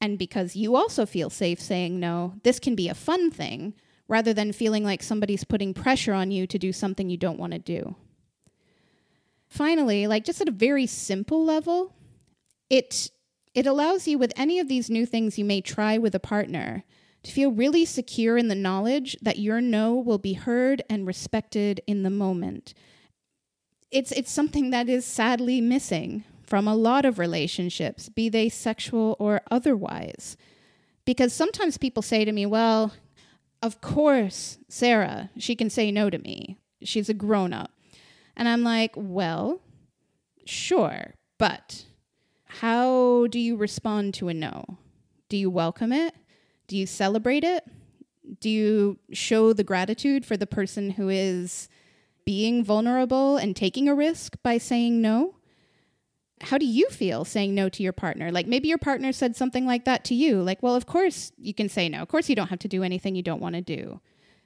and 0.00 0.18
because 0.18 0.56
you 0.56 0.76
also 0.76 1.04
feel 1.04 1.30
safe 1.30 1.60
saying 1.60 2.00
no, 2.00 2.34
this 2.42 2.58
can 2.58 2.74
be 2.74 2.88
a 2.88 2.94
fun 2.94 3.30
thing 3.30 3.74
rather 4.08 4.32
than 4.32 4.52
feeling 4.52 4.82
like 4.82 5.02
somebody's 5.02 5.44
putting 5.44 5.74
pressure 5.74 6.14
on 6.14 6.30
you 6.30 6.46
to 6.46 6.58
do 6.58 6.72
something 6.72 7.10
you 7.10 7.16
don't 7.16 7.38
want 7.38 7.52
to 7.52 7.58
do. 7.58 7.94
Finally, 9.50 10.06
like 10.06 10.24
just 10.24 10.40
at 10.40 10.48
a 10.48 10.52
very 10.52 10.86
simple 10.86 11.44
level, 11.44 11.92
it 12.70 13.10
it 13.52 13.66
allows 13.66 14.06
you 14.06 14.16
with 14.16 14.32
any 14.36 14.60
of 14.60 14.68
these 14.68 14.88
new 14.88 15.04
things 15.04 15.36
you 15.36 15.44
may 15.44 15.60
try 15.60 15.98
with 15.98 16.14
a 16.14 16.20
partner 16.20 16.84
to 17.24 17.32
feel 17.32 17.50
really 17.50 17.84
secure 17.84 18.38
in 18.38 18.46
the 18.46 18.54
knowledge 18.54 19.16
that 19.20 19.40
your 19.40 19.60
no 19.60 19.94
will 19.94 20.18
be 20.18 20.34
heard 20.34 20.82
and 20.88 21.04
respected 21.04 21.80
in 21.88 22.04
the 22.04 22.10
moment. 22.10 22.72
It's 23.90 24.12
it's 24.12 24.30
something 24.30 24.70
that 24.70 24.88
is 24.88 25.04
sadly 25.04 25.60
missing 25.60 26.22
from 26.44 26.68
a 26.68 26.76
lot 26.76 27.04
of 27.04 27.18
relationships, 27.18 28.08
be 28.08 28.28
they 28.28 28.48
sexual 28.48 29.16
or 29.18 29.42
otherwise. 29.50 30.36
Because 31.04 31.32
sometimes 31.32 31.76
people 31.76 32.02
say 32.02 32.24
to 32.24 32.32
me, 32.32 32.46
well, 32.46 32.92
of 33.62 33.80
course, 33.80 34.58
Sarah, 34.68 35.30
she 35.36 35.56
can 35.56 35.70
say 35.70 35.90
no 35.90 36.08
to 36.08 36.18
me. 36.18 36.56
She's 36.82 37.08
a 37.08 37.14
grown 37.14 37.52
up. 37.52 37.72
And 38.36 38.48
I'm 38.48 38.62
like, 38.62 38.92
well, 38.96 39.60
sure, 40.44 41.14
but 41.38 41.84
how 42.46 43.26
do 43.28 43.38
you 43.38 43.56
respond 43.56 44.14
to 44.14 44.28
a 44.28 44.34
no? 44.34 44.78
Do 45.28 45.36
you 45.36 45.50
welcome 45.50 45.92
it? 45.92 46.14
Do 46.66 46.76
you 46.76 46.86
celebrate 46.86 47.44
it? 47.44 47.64
Do 48.40 48.48
you 48.48 48.98
show 49.12 49.52
the 49.52 49.64
gratitude 49.64 50.24
for 50.24 50.36
the 50.36 50.46
person 50.46 50.90
who 50.90 51.08
is 51.08 51.68
being 52.24 52.64
vulnerable 52.64 53.36
and 53.36 53.56
taking 53.56 53.88
a 53.88 53.94
risk 53.94 54.36
by 54.42 54.58
saying 54.58 55.00
no? 55.00 55.34
how 56.42 56.56
do 56.56 56.64
you 56.64 56.88
feel 56.88 57.24
saying 57.24 57.54
no 57.54 57.68
to 57.68 57.82
your 57.82 57.92
partner? 57.92 58.32
Like 58.32 58.46
maybe 58.46 58.68
your 58.68 58.78
partner 58.78 59.12
said 59.12 59.36
something 59.36 59.66
like 59.66 59.84
that 59.84 60.04
to 60.04 60.14
you. 60.14 60.42
Like, 60.42 60.62
well, 60.62 60.74
of 60.74 60.86
course 60.86 61.32
you 61.36 61.52
can 61.52 61.68
say 61.68 61.88
no. 61.88 62.00
Of 62.00 62.08
course 62.08 62.28
you 62.28 62.36
don't 62.36 62.48
have 62.48 62.58
to 62.60 62.68
do 62.68 62.82
anything 62.82 63.14
you 63.14 63.22
don't 63.22 63.42
want 63.42 63.56
to 63.56 63.60
do. 63.60 64.00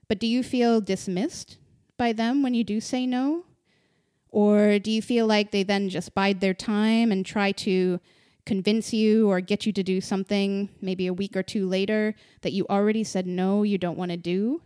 But 0.09 0.19
do 0.19 0.27
you 0.27 0.43
feel 0.43 0.81
dismissed 0.81 1.59
by 1.97 2.13
them 2.13 2.43
when 2.43 2.55
you 2.55 2.65
do 2.65 2.81
say 2.81 3.07
no? 3.07 3.45
Or 4.35 4.79
do 4.81 4.91
you 4.91 5.01
feel 5.01 5.27
like 5.27 5.51
they 5.51 5.63
then 5.63 5.89
just 5.89 6.15
bide 6.15 6.41
their 6.41 6.55
time 6.55 7.13
and 7.13 7.25
try 7.25 7.53
to 7.53 8.01
convince 8.45 8.93
you 8.93 9.31
or 9.31 9.41
get 9.41 9.65
you 9.65 9.73
to 9.73 9.83
do 9.83 10.01
something 10.01 10.69
maybe 10.81 11.07
a 11.07 11.15
week 11.15 11.37
or 11.37 11.43
two 11.43 11.69
later 11.69 12.15
that 12.43 12.53
you 12.53 12.67
already 12.69 13.05
said 13.05 13.27
no, 13.27 13.63
you 13.63 13.79
don't 13.79 13.97
want 13.97 14.11
to 14.11 14.17
do? 14.17 14.61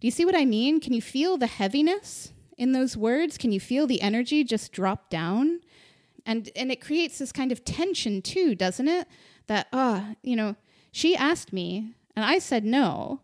Do 0.00 0.06
you 0.06 0.10
see 0.10 0.24
what 0.24 0.34
I 0.34 0.46
mean? 0.46 0.80
Can 0.80 0.94
you 0.94 1.02
feel 1.02 1.36
the 1.36 1.46
heaviness 1.46 2.32
in 2.56 2.72
those 2.72 2.96
words? 2.96 3.36
Can 3.36 3.52
you 3.52 3.60
feel 3.60 3.86
the 3.86 4.00
energy 4.00 4.42
just 4.42 4.72
drop 4.72 5.10
down? 5.10 5.60
and 6.26 6.50
and 6.54 6.70
it 6.70 6.80
creates 6.80 7.18
this 7.18 7.32
kind 7.32 7.52
of 7.52 7.64
tension 7.64 8.22
too 8.22 8.54
doesn't 8.54 8.88
it 8.88 9.06
that 9.46 9.66
ah 9.72 10.10
uh, 10.10 10.14
you 10.22 10.36
know 10.36 10.56
she 10.92 11.16
asked 11.16 11.52
me 11.52 11.94
and 12.16 12.24
i 12.24 12.38
said 12.38 12.64
no 12.64 13.20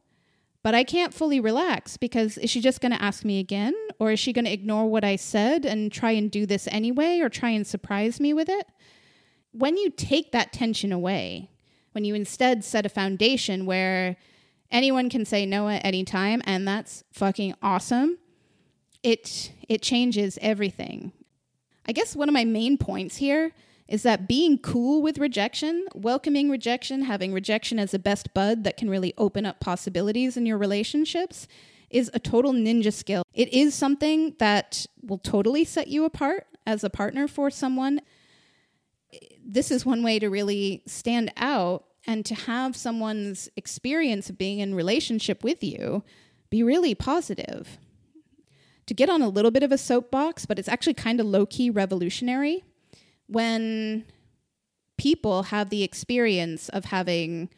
but 0.67 0.75
i 0.75 0.83
can't 0.83 1.15
fully 1.15 1.39
relax 1.39 1.97
because 1.97 2.37
is 2.39 2.51
she 2.51 2.61
just 2.61 2.81
going 2.81 2.91
to 2.91 3.01
ask 3.01 3.25
me 3.25 3.39
again? 3.39 3.73
Or 4.01 4.11
is 4.11 4.19
she 4.19 4.33
going 4.33 4.47
to 4.47 4.53
ignore 4.53 4.91
what 4.91 5.05
i 5.05 5.15
said 5.15 5.65
and 5.65 5.93
try 5.93 6.11
and 6.11 6.29
do 6.29 6.45
this 6.45 6.67
anyway 6.73 7.21
or 7.21 7.29
try 7.29 7.51
and 7.51 7.65
surprise 7.65 8.19
me 8.19 8.35
with 8.35 8.49
it? 8.49 8.67
When 9.53 9.77
you 9.77 9.91
take 9.91 10.33
that 10.33 10.53
tension 10.53 10.91
away 10.91 11.51
when 11.93 12.05
you 12.05 12.17
instead 12.17 12.65
set 12.65 12.85
a 12.85 12.89
foundation 12.89 13.65
where 13.65 14.17
anyone 14.73 15.09
can 15.09 15.25
say 15.25 15.47
no 15.47 15.69
at 15.69 15.85
any 15.85 16.03
time 16.03 16.43
and 16.45 16.67
that's 16.67 17.05
fucking 17.13 17.55
awesome 17.63 18.19
it 19.05 19.53
it 19.69 19.83
changes 19.83 20.37
everything. 20.43 21.13
I 21.87 21.93
guess 21.93 22.17
one 22.17 22.29
of 22.29 22.33
my 22.33 22.45
main 22.45 22.77
points 22.77 23.19
here 23.19 23.53
is 23.89 24.03
that 24.03 24.27
being 24.27 24.59
cool 24.59 25.01
with 25.01 25.19
rejection, 25.19 25.87
welcoming 25.95 26.51
rejection, 26.51 27.03
having 27.03 27.33
rejection 27.33 27.79
as 27.79 27.95
a 27.95 27.99
best 27.99 28.35
bud 28.35 28.65
that 28.65 28.77
can 28.77 28.91
really 28.91 29.15
open 29.17 29.47
up 29.47 29.61
possibilities 29.61 30.37
in 30.37 30.45
your 30.45 30.59
relationships 30.59 31.47
is 31.89 32.11
a 32.13 32.19
total 32.19 32.53
ninja 32.53 32.93
skill. 32.93 33.23
It 33.33 33.53
is 33.53 33.75
something 33.75 34.35
that 34.39 34.87
will 35.03 35.19
totally 35.19 35.65
set 35.65 35.87
you 35.87 36.05
apart 36.05 36.47
as 36.67 36.83
a 36.83 36.91
partner 36.91 37.29
for 37.29 37.49
someone. 37.49 38.01
This 39.45 39.71
is 39.71 39.87
one 39.87 40.03
way 40.03 40.19
to 40.19 40.29
really 40.29 40.83
stand 40.87 41.33
out 41.37 41.85
and 42.09 42.25
to 42.27 42.35
have 42.35 42.75
someone's 42.75 43.49
experience 43.57 44.29
of 44.29 44.39
being 44.39 44.59
in 44.59 44.75
relationship 44.75 45.45
with 45.45 45.63
you 45.63 46.03
be 46.51 46.63
really 46.63 46.95
positive. 46.95 47.79
To 48.87 48.95
get 48.95 49.11
on 49.11 49.23
a 49.23 49.29
little 49.29 49.51
bit 49.51 49.65
of 49.65 49.73
a 49.73 49.79
soapbox, 49.79 50.47
but 50.47 50.59
it's 50.59 50.69
actually 50.69 50.95
kind 50.95 51.19
of 51.19 51.27
low 51.27 51.45
key 51.47 51.71
revolutionary 51.71 52.65
when 53.27 54.05
people 54.97 55.45
have 55.45 55.71
the 55.71 55.83
experience 55.83 56.69
of 56.71 56.87
having 56.87 57.49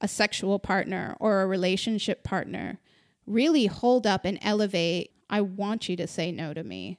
a 0.00 0.08
sexual 0.08 0.58
partner 0.58 1.16
or 1.20 1.40
a 1.40 1.46
relationship 1.46 2.22
partner 2.22 2.78
really 3.26 3.66
hold 3.66 4.06
up 4.06 4.24
and 4.24 4.38
elevate, 4.42 5.10
I 5.28 5.40
want 5.40 5.88
you 5.88 5.96
to 5.96 6.06
say 6.06 6.32
no 6.32 6.54
to 6.54 6.62
me. 6.62 6.98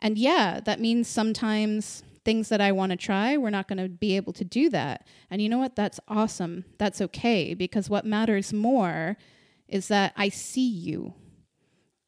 And 0.00 0.18
yeah, 0.18 0.60
that 0.60 0.80
means 0.80 1.08
sometimes 1.08 2.02
things 2.24 2.48
that 2.48 2.60
I 2.60 2.72
want 2.72 2.90
to 2.90 2.96
try, 2.96 3.36
we're 3.36 3.50
not 3.50 3.68
going 3.68 3.82
to 3.82 3.88
be 3.88 4.16
able 4.16 4.32
to 4.34 4.44
do 4.44 4.70
that. 4.70 5.06
And 5.30 5.42
you 5.42 5.48
know 5.48 5.58
what? 5.58 5.76
That's 5.76 6.00
awesome. 6.08 6.64
That's 6.78 7.00
okay 7.00 7.54
because 7.54 7.90
what 7.90 8.04
matters 8.04 8.52
more 8.52 9.16
is 9.68 9.88
that 9.88 10.12
I 10.16 10.28
see 10.28 10.68
you. 10.68 11.14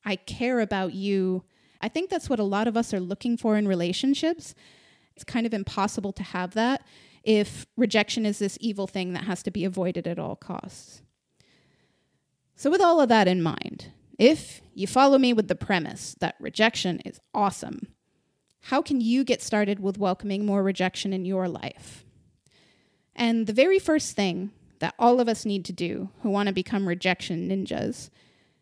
I 0.05 0.17
care 0.17 0.61
about 0.61 0.95
you 0.95 1.45
I 1.85 1.89
think 1.89 2.09
that's 2.09 2.31
what 2.31 2.39
a 2.39 2.45
lot 2.45 2.67
of 2.67 2.79
us 2.79 2.95
are 2.95 2.99
looking 2.99 3.37
for 3.37 3.59
in 3.59 3.69
relationships. 3.69 4.55
It's 5.15 5.23
kind 5.23 5.45
of 5.45 5.53
impossible 5.53 6.15
to 6.15 6.23
have 6.23 6.55
that 6.55 6.83
if 7.23 7.67
rejection 7.77 8.25
is 8.25 8.39
this 8.39 8.57
evil 8.59 8.87
thing 8.87 9.13
that 9.13 9.25
has 9.25 9.43
to 9.43 9.51
be 9.51 9.67
avoided 9.67 10.07
at 10.07 10.19
all 10.19 10.35
costs. 10.35 11.03
So, 12.57 12.71
with 12.71 12.81
all 12.81 13.03
of 13.03 13.11
that 13.11 13.29
in 13.29 13.43
mind, 13.43 13.93
if 14.19 14.63
you 14.73 14.87
follow 14.87 15.19
me 15.19 15.35
with 15.35 15.49
the 15.49 15.55
premise 15.55 16.17
that 16.21 16.37
rejection 16.41 17.01
is 17.01 17.21
awesome, 17.35 17.89
how 18.63 18.81
can 18.81 19.03
you 19.03 19.23
get 19.23 19.43
started 19.43 19.79
with 19.79 19.99
welcoming 19.99 20.47
more 20.47 20.63
rejection 20.63 21.13
in 21.13 21.27
your 21.27 21.49
life? 21.49 22.07
And 23.15 23.47
the 23.47 23.53
very 23.53 23.79
first 23.79 24.17
thing 24.17 24.53
that 24.79 24.95
all 24.99 25.21
of 25.21 25.29
us 25.29 25.45
need 25.45 25.67
to 25.67 25.73
do 25.75 26.09
who 26.23 26.31
want 26.31 26.47
to 26.47 26.55
become 26.55 26.89
rejection 26.89 27.47
ninjas 27.47 28.09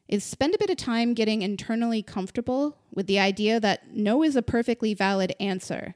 is 0.08 0.24
spend 0.24 0.54
a 0.54 0.58
bit 0.58 0.70
of 0.70 0.76
time 0.76 1.14
getting 1.14 1.42
internally 1.42 2.02
comfortable 2.02 2.76
with 2.92 3.06
the 3.06 3.18
idea 3.18 3.58
that 3.60 3.94
no 3.94 4.22
is 4.22 4.36
a 4.36 4.42
perfectly 4.42 4.94
valid 4.94 5.34
answer. 5.40 5.94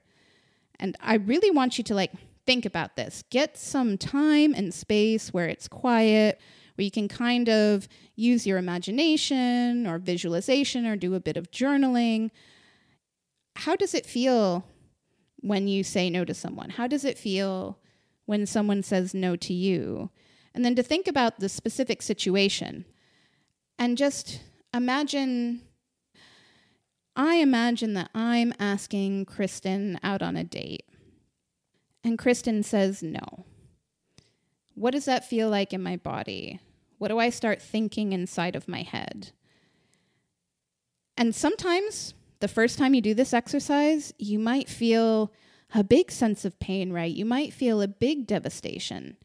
And 0.79 0.97
I 1.01 1.17
really 1.17 1.51
want 1.51 1.79
you 1.79 1.85
to 1.85 1.95
like 1.95 2.13
think 2.47 2.65
about 2.65 2.97
this. 2.97 3.25
Get 3.31 3.59
some 3.59 3.99
time 3.99 4.55
and 4.55 4.73
space 4.73 5.33
where 5.33 5.49
it's 5.49 5.69
quiet, 5.69 6.41
where 6.77 6.85
you 6.85 6.91
can 6.91 7.09
kind 7.09 7.49
of 7.49 7.89
use 8.15 8.47
your 8.47 8.59
imagination 8.59 9.87
or 9.87 9.99
visualization 9.99 10.87
or 10.87 10.97
do 10.97 11.15
a 11.15 11.21
bit 11.21 11.37
of 11.37 11.51
journaling. 11.51 12.31
How 13.57 13.77
does 13.77 13.95
it 13.95 14.07
feel 14.07 14.65
when 15.41 15.69
you 15.69 15.83
say 15.83 16.09
no 16.11 16.25
to 16.25 16.35
someone? 16.35 16.71
How 16.71 16.87
does 16.87 17.05
it 17.05 17.19
feel 17.19 17.79
when 18.27 18.47
someone 18.47 18.83
says 18.83 19.15
no 19.15 19.37
to 19.37 19.53
you? 19.53 20.11
And 20.55 20.65
then 20.65 20.75
to 20.77 20.83
think 20.83 21.07
about 21.07 21.41
the 21.41 21.49
specific 21.49 22.01
situation. 22.01 22.87
And 23.79 23.99
just 23.99 24.41
imagine 24.73 25.63
I 27.17 27.37
imagine 27.37 27.95
that 27.95 28.11
I'm 28.15 28.53
asking 28.61 29.25
Kristen 29.25 29.99
out 30.03 30.21
on 30.21 30.37
a 30.37 30.45
date. 30.45 30.85
And 32.05 32.19
Kristen 32.19 32.63
says 32.63 33.03
no. 33.03 33.47
What 34.75 34.91
does 34.91 35.07
that 35.07 35.27
feel 35.27 35.49
like 35.49 35.73
in 35.73 35.83
my 35.83 35.97
body? 35.97 36.61
What 36.99 37.09
do 37.09 37.19
I 37.19 37.31
start 37.31 37.63
thinking 37.63 38.13
inside 38.13 38.55
of 38.55 38.69
my 38.69 38.83
head? 38.83 39.33
And 41.17 41.35
sometimes, 41.35 42.13
the 42.41 42.49
first 42.49 42.79
time 42.79 42.93
you 42.93 43.01
do 43.01 43.15
this 43.15 43.33
exercise, 43.33 44.13
you 44.19 44.39
might 44.39 44.69
feel 44.69 45.33
a 45.75 45.83
big 45.83 46.13
sense 46.13 46.45
of 46.45 46.61
pain, 46.61 46.93
right? 46.93 47.13
You 47.13 47.25
might 47.25 47.55
feel 47.55 47.81
a 47.81 47.89
big 47.89 48.27
devastation. 48.27 49.17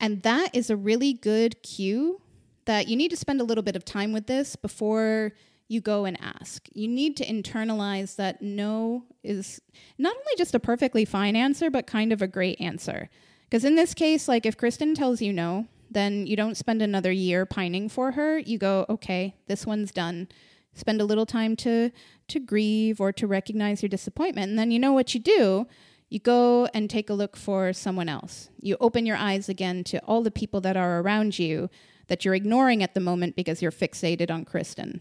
And 0.00 0.22
that 0.22 0.54
is 0.54 0.70
a 0.70 0.76
really 0.76 1.12
good 1.12 1.62
cue 1.62 2.22
that 2.64 2.88
you 2.88 2.96
need 2.96 3.10
to 3.10 3.16
spend 3.16 3.40
a 3.40 3.44
little 3.44 3.62
bit 3.62 3.76
of 3.76 3.84
time 3.84 4.12
with 4.12 4.26
this 4.26 4.56
before 4.56 5.32
you 5.68 5.80
go 5.80 6.04
and 6.04 6.18
ask. 6.20 6.68
You 6.72 6.88
need 6.88 7.16
to 7.18 7.26
internalize 7.26 8.16
that 8.16 8.42
no 8.42 9.04
is 9.22 9.60
not 9.98 10.14
only 10.14 10.32
just 10.36 10.54
a 10.54 10.60
perfectly 10.60 11.04
fine 11.04 11.36
answer, 11.36 11.70
but 11.70 11.86
kind 11.86 12.12
of 12.12 12.20
a 12.20 12.26
great 12.26 12.60
answer. 12.60 13.08
Because 13.44 13.64
in 13.64 13.76
this 13.76 13.94
case, 13.94 14.26
like 14.26 14.46
if 14.46 14.56
Kristen 14.56 14.94
tells 14.94 15.22
you 15.22 15.32
no, 15.32 15.66
then 15.90 16.26
you 16.26 16.36
don't 16.36 16.56
spend 16.56 16.82
another 16.82 17.12
year 17.12 17.46
pining 17.46 17.88
for 17.88 18.12
her. 18.12 18.38
You 18.38 18.58
go, 18.58 18.84
okay, 18.88 19.36
this 19.46 19.64
one's 19.66 19.92
done. 19.92 20.28
Spend 20.74 21.00
a 21.00 21.04
little 21.04 21.26
time 21.26 21.56
to 21.56 21.90
to 22.28 22.40
grieve 22.40 23.00
or 23.00 23.12
to 23.12 23.26
recognize 23.26 23.82
your 23.82 23.88
disappointment. 23.88 24.50
And 24.50 24.58
then 24.58 24.70
you 24.70 24.78
know 24.78 24.92
what 24.92 25.14
you 25.14 25.20
do? 25.20 25.66
You 26.08 26.18
go 26.18 26.66
and 26.74 26.90
take 26.90 27.10
a 27.10 27.14
look 27.14 27.36
for 27.36 27.72
someone 27.72 28.08
else. 28.08 28.50
You 28.60 28.76
open 28.80 29.06
your 29.06 29.16
eyes 29.16 29.48
again 29.48 29.84
to 29.84 29.98
all 30.00 30.22
the 30.22 30.30
people 30.30 30.60
that 30.62 30.76
are 30.76 31.00
around 31.00 31.38
you 31.38 31.70
that 32.10 32.24
you're 32.24 32.34
ignoring 32.34 32.82
at 32.82 32.92
the 32.92 33.00
moment 33.00 33.36
because 33.36 33.62
you're 33.62 33.70
fixated 33.70 34.32
on 34.32 34.44
Kristen. 34.44 35.00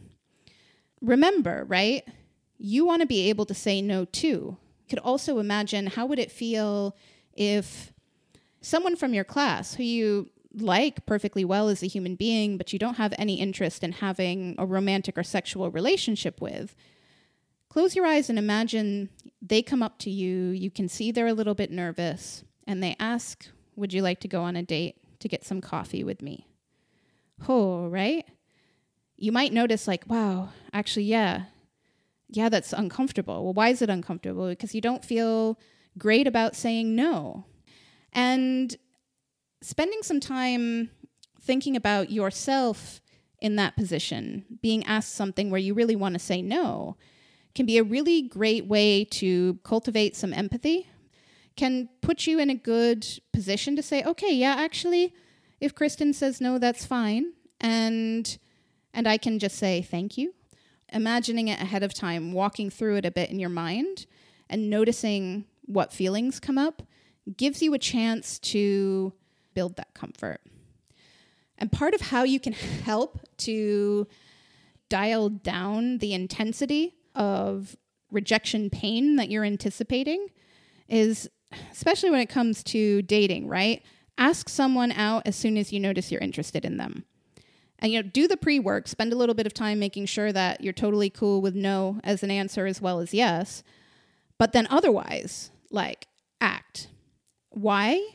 Remember, 1.02 1.66
right? 1.68 2.08
You 2.60 2.86
want 2.86 3.02
to 3.02 3.08
be 3.08 3.30
able 3.30 3.48
to 3.48 3.54
say 3.56 3.82
no 3.82 4.06
too. 4.06 4.58
You 4.82 4.90
could 4.90 5.00
also 5.00 5.40
imagine 5.40 5.88
how 5.88 6.06
would 6.06 6.20
it 6.20 6.32
feel 6.32 6.96
if 7.34 7.92
someone 8.62 8.96
from 8.96 9.16
your 9.16 9.24
class 9.24 9.74
who 9.74 9.84
you 9.84 10.30
like 10.54 11.04
perfectly 11.08 11.44
well 11.44 11.68
as 11.68 11.82
a 11.82 11.88
human 11.88 12.14
being, 12.14 12.58
but 12.58 12.72
you 12.74 12.78
don't 12.78 12.98
have 12.98 13.14
any 13.18 13.40
interest 13.40 13.84
in 13.84 13.94
having 13.94 14.54
a 14.60 14.66
romantic 14.68 15.18
or 15.18 15.24
sexual 15.24 15.72
relationship 15.72 16.40
with, 16.40 16.76
close 17.70 17.96
your 17.96 18.06
eyes 18.06 18.30
and 18.30 18.38
imagine 18.38 19.10
they 19.42 19.64
come 19.64 19.82
up 19.82 19.98
to 20.00 20.12
you. 20.12 20.50
You 20.50 20.70
can 20.70 20.88
see 20.88 21.12
they're 21.12 21.26
a 21.26 21.34
little 21.34 21.56
bit 21.56 21.72
nervous, 21.72 22.44
and 22.68 22.84
they 22.84 22.96
ask, 23.00 23.48
Would 23.76 23.94
you 23.94 24.04
like 24.04 24.20
to 24.20 24.28
go 24.28 24.44
on 24.44 24.56
a 24.56 24.62
date 24.62 24.98
to 25.22 25.28
get 25.28 25.44
some 25.44 25.60
coffee 25.60 26.04
with 26.04 26.22
me? 26.22 26.49
Oh, 27.48 27.88
right? 27.88 28.26
You 29.18 29.32
might 29.32 29.54
notice, 29.54 29.88
like, 29.88 30.06
wow, 30.08 30.50
actually, 30.74 31.06
yeah, 31.06 31.44
yeah, 32.30 32.50
that's 32.50 32.74
uncomfortable. 32.74 33.44
Well, 33.44 33.54
why 33.54 33.70
is 33.70 33.82
it 33.82 33.90
uncomfortable? 33.90 34.48
Because 34.48 34.76
you 34.76 34.82
don't 34.82 35.04
feel 35.04 35.60
great 35.98 36.28
about 36.28 36.56
saying 36.56 36.96
no. 36.96 37.46
And 38.14 38.76
spending 39.62 40.04
some 40.04 40.20
time 40.20 40.92
thinking 41.42 41.76
about 41.76 42.12
yourself 42.12 43.02
in 43.42 43.56
that 43.56 43.76
position, 43.76 44.46
being 44.62 44.86
asked 44.86 45.14
something 45.14 45.50
where 45.50 45.60
you 45.60 45.74
really 45.74 45.96
want 45.96 46.14
to 46.14 46.20
say 46.20 46.42
no, 46.42 46.98
can 47.56 47.66
be 47.66 47.78
a 47.78 47.84
really 47.84 48.22
great 48.22 48.68
way 48.68 49.04
to 49.06 49.60
cultivate 49.64 50.16
some 50.16 50.34
empathy, 50.34 50.88
can 51.56 51.90
put 52.02 52.28
you 52.28 52.40
in 52.40 52.50
a 52.50 52.56
good 52.56 53.06
position 53.34 53.76
to 53.76 53.82
say, 53.82 54.04
okay, 54.04 54.34
yeah, 54.34 54.56
actually, 54.58 55.14
if 55.60 55.76
Kristen 55.76 56.14
says 56.14 56.42
no, 56.42 56.58
that's 56.58 56.86
fine. 56.86 57.34
And 57.60 58.38
and 58.94 59.08
I 59.08 59.18
can 59.18 59.40
just 59.40 59.58
say 59.58 59.82
thank 59.82 60.18
you. 60.18 60.34
Imagining 60.92 61.48
it 61.48 61.62
ahead 61.62 61.84
of 61.84 61.94
time, 61.94 62.32
walking 62.32 62.70
through 62.70 62.98
it 62.98 63.06
a 63.06 63.12
bit 63.12 63.30
in 63.30 63.40
your 63.40 63.50
mind 63.50 64.08
and 64.50 64.70
noticing 64.70 65.46
what 65.66 65.94
feelings 65.94 66.40
come 66.40 66.58
up 66.58 66.82
gives 67.38 67.62
you 67.62 67.74
a 67.74 67.80
chance 67.80 68.40
to 68.40 69.14
build 69.54 69.76
that 69.76 69.94
comfort. 69.94 70.42
And 71.60 71.72
part 71.72 71.94
of 71.94 72.02
how 72.02 72.24
you 72.24 72.40
can 72.40 72.54
help 72.84 73.20
to 73.38 74.08
dial 74.90 75.30
down 75.30 76.00
the 76.00 76.14
intensity 76.14 76.96
of 77.14 77.76
rejection 78.12 78.72
pain 78.72 79.18
that 79.18 79.30
you're 79.30 79.46
anticipating 79.46 80.28
is 80.88 81.30
especially 81.72 82.10
when 82.10 82.20
it 82.20 82.30
comes 82.30 82.64
to 82.64 83.02
dating, 83.04 83.48
right? 83.48 83.84
Ask 84.20 84.50
someone 84.50 84.92
out 84.92 85.24
as 85.26 85.36
soon 85.36 85.58
as 85.58 85.74
you 85.74 85.80
notice 85.80 86.12
you're 86.12 86.22
interested 86.22 86.66
in 86.66 86.78
them. 86.78 87.06
And 87.80 87.92
you 87.92 88.04
know, 88.04 88.08
do 88.08 88.28
the 88.28 88.38
pre-work, 88.38 88.88
spend 88.88 89.14
a 89.14 89.16
little 89.16 89.34
bit 89.34 89.48
of 89.48 89.54
time 89.54 89.80
making 89.80 90.06
sure 90.06 90.34
that 90.34 90.62
you're 90.62 90.74
totally 90.74 91.10
cool 91.10 91.42
with 91.42 91.56
no 91.56 92.00
as 92.04 92.22
an 92.22 92.30
answer 92.30 92.66
as 92.66 92.82
well 92.82 93.00
as 93.00 93.14
yes. 93.14 93.64
But 94.38 94.52
then 94.52 94.68
otherwise, 94.70 95.50
like 95.72 96.08
act. 96.42 96.90
Why? 97.50 98.06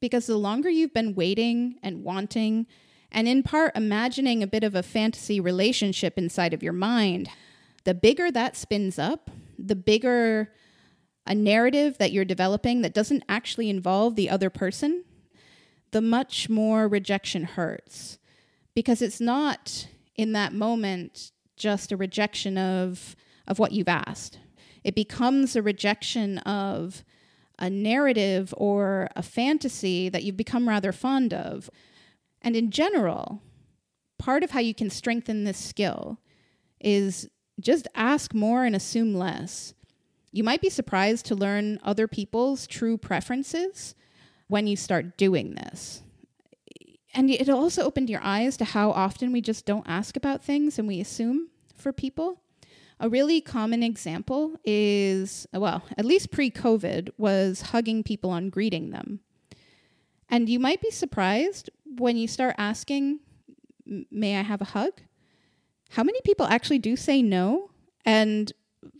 Because 0.00 0.26
the 0.26 0.36
longer 0.36 0.68
you've 0.68 0.92
been 0.92 1.14
waiting 1.14 1.76
and 1.82 2.02
wanting 2.02 2.66
and 3.12 3.28
in 3.28 3.44
part 3.44 3.76
imagining 3.76 4.42
a 4.42 4.46
bit 4.48 4.64
of 4.64 4.74
a 4.74 4.82
fantasy 4.82 5.38
relationship 5.38 6.18
inside 6.18 6.52
of 6.52 6.62
your 6.62 6.72
mind, 6.72 7.30
the 7.84 7.94
bigger 7.94 8.32
that 8.32 8.56
spins 8.56 8.98
up, 8.98 9.30
the 9.56 9.76
bigger 9.76 10.52
a 11.24 11.34
narrative 11.34 11.98
that 11.98 12.12
you're 12.12 12.24
developing 12.24 12.82
that 12.82 12.94
doesn't 12.94 13.24
actually 13.28 13.70
involve 13.70 14.16
the 14.16 14.30
other 14.30 14.50
person 14.50 15.04
the 15.92 16.00
much 16.00 16.48
more 16.48 16.88
rejection 16.88 17.44
hurts 17.44 18.18
because 18.74 19.00
it's 19.00 19.20
not 19.20 19.88
in 20.14 20.32
that 20.32 20.52
moment 20.52 21.32
just 21.56 21.92
a 21.92 21.96
rejection 21.96 22.58
of 22.58 23.16
of 23.46 23.58
what 23.58 23.72
you've 23.72 23.88
asked. 23.88 24.38
It 24.82 24.94
becomes 24.94 25.54
a 25.54 25.62
rejection 25.62 26.38
of 26.38 27.04
a 27.58 27.70
narrative 27.70 28.52
or 28.56 29.08
a 29.16 29.22
fantasy 29.22 30.08
that 30.08 30.24
you've 30.24 30.36
become 30.36 30.68
rather 30.68 30.92
fond 30.92 31.32
of. 31.32 31.70
And 32.42 32.54
in 32.54 32.70
general, 32.70 33.40
part 34.18 34.42
of 34.42 34.50
how 34.50 34.60
you 34.60 34.74
can 34.74 34.90
strengthen 34.90 35.44
this 35.44 35.58
skill 35.58 36.18
is 36.80 37.28
just 37.60 37.88
ask 37.94 38.34
more 38.34 38.64
and 38.64 38.76
assume 38.76 39.14
less. 39.14 39.74
You 40.32 40.44
might 40.44 40.60
be 40.60 40.68
surprised 40.68 41.24
to 41.26 41.34
learn 41.34 41.80
other 41.82 42.06
people's 42.06 42.66
true 42.66 42.98
preferences 42.98 43.94
when 44.48 44.66
you 44.66 44.76
start 44.76 45.16
doing 45.16 45.54
this. 45.54 46.02
And 47.14 47.30
it 47.30 47.48
also 47.48 47.82
opened 47.82 48.10
your 48.10 48.20
eyes 48.22 48.56
to 48.58 48.64
how 48.64 48.90
often 48.90 49.32
we 49.32 49.40
just 49.40 49.64
don't 49.64 49.88
ask 49.88 50.16
about 50.16 50.44
things 50.44 50.78
and 50.78 50.86
we 50.86 51.00
assume 51.00 51.48
for 51.74 51.92
people. 51.92 52.42
A 53.00 53.08
really 53.08 53.40
common 53.40 53.82
example 53.82 54.56
is, 54.64 55.46
well, 55.52 55.82
at 55.96 56.04
least 56.04 56.30
pre 56.30 56.50
COVID, 56.50 57.10
was 57.16 57.62
hugging 57.62 58.02
people 58.02 58.30
on 58.30 58.50
greeting 58.50 58.90
them. 58.90 59.20
And 60.28 60.48
you 60.48 60.58
might 60.58 60.82
be 60.82 60.90
surprised 60.90 61.70
when 61.84 62.16
you 62.16 62.28
start 62.28 62.54
asking, 62.58 63.20
May 63.86 64.36
I 64.36 64.42
have 64.42 64.60
a 64.60 64.66
hug? 64.66 65.00
How 65.90 66.02
many 66.02 66.20
people 66.22 66.46
actually 66.46 66.80
do 66.80 66.96
say 66.96 67.22
no 67.22 67.70
and 68.04 68.52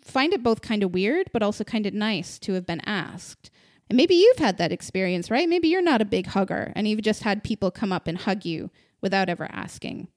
find 0.02 0.32
it 0.32 0.42
both 0.42 0.62
kind 0.62 0.82
of 0.82 0.94
weird, 0.94 1.30
but 1.32 1.42
also 1.42 1.64
kind 1.64 1.86
of 1.86 1.92
nice 1.92 2.38
to 2.40 2.52
have 2.52 2.66
been 2.66 2.80
asked? 2.86 3.50
And 3.88 3.96
maybe 3.96 4.14
you've 4.14 4.38
had 4.38 4.58
that 4.58 4.72
experience, 4.72 5.30
right? 5.30 5.48
Maybe 5.48 5.68
you're 5.68 5.82
not 5.82 6.02
a 6.02 6.06
big 6.06 6.28
hugger 6.28 6.72
and 6.74 6.88
you've 6.88 7.02
just 7.02 7.22
had 7.22 7.44
people 7.44 7.70
come 7.70 7.92
up 7.92 8.06
and 8.06 8.18
hug 8.18 8.44
you 8.44 8.70
without 9.00 9.28
ever 9.28 9.48
asking. 9.50 10.08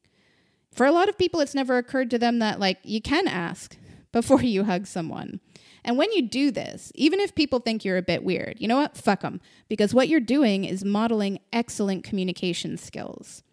For 0.71 0.85
a 0.85 0.91
lot 0.91 1.09
of 1.09 1.17
people, 1.17 1.39
it's 1.39 1.55
never 1.55 1.77
occurred 1.77 2.09
to 2.11 2.19
them 2.19 2.39
that, 2.39 2.59
like, 2.59 2.79
you 2.83 3.01
can 3.01 3.27
ask 3.27 3.77
before 4.11 4.41
you 4.41 4.63
hug 4.63 4.87
someone. 4.87 5.39
And 5.83 5.97
when 5.97 6.11
you 6.11 6.23
do 6.23 6.51
this, 6.51 6.91
even 6.95 7.19
if 7.19 7.35
people 7.35 7.59
think 7.59 7.85
you're 7.85 7.97
a 7.97 8.01
bit 8.01 8.23
weird, 8.23 8.57
you 8.59 8.67
know 8.67 8.77
what? 8.77 8.97
Fuck 8.97 9.21
them. 9.21 9.39
Because 9.67 9.93
what 9.93 10.09
you're 10.09 10.19
doing 10.19 10.65
is 10.65 10.83
modeling 10.83 11.39
excellent 11.53 12.03
communication 12.03 12.77
skills. 12.77 13.43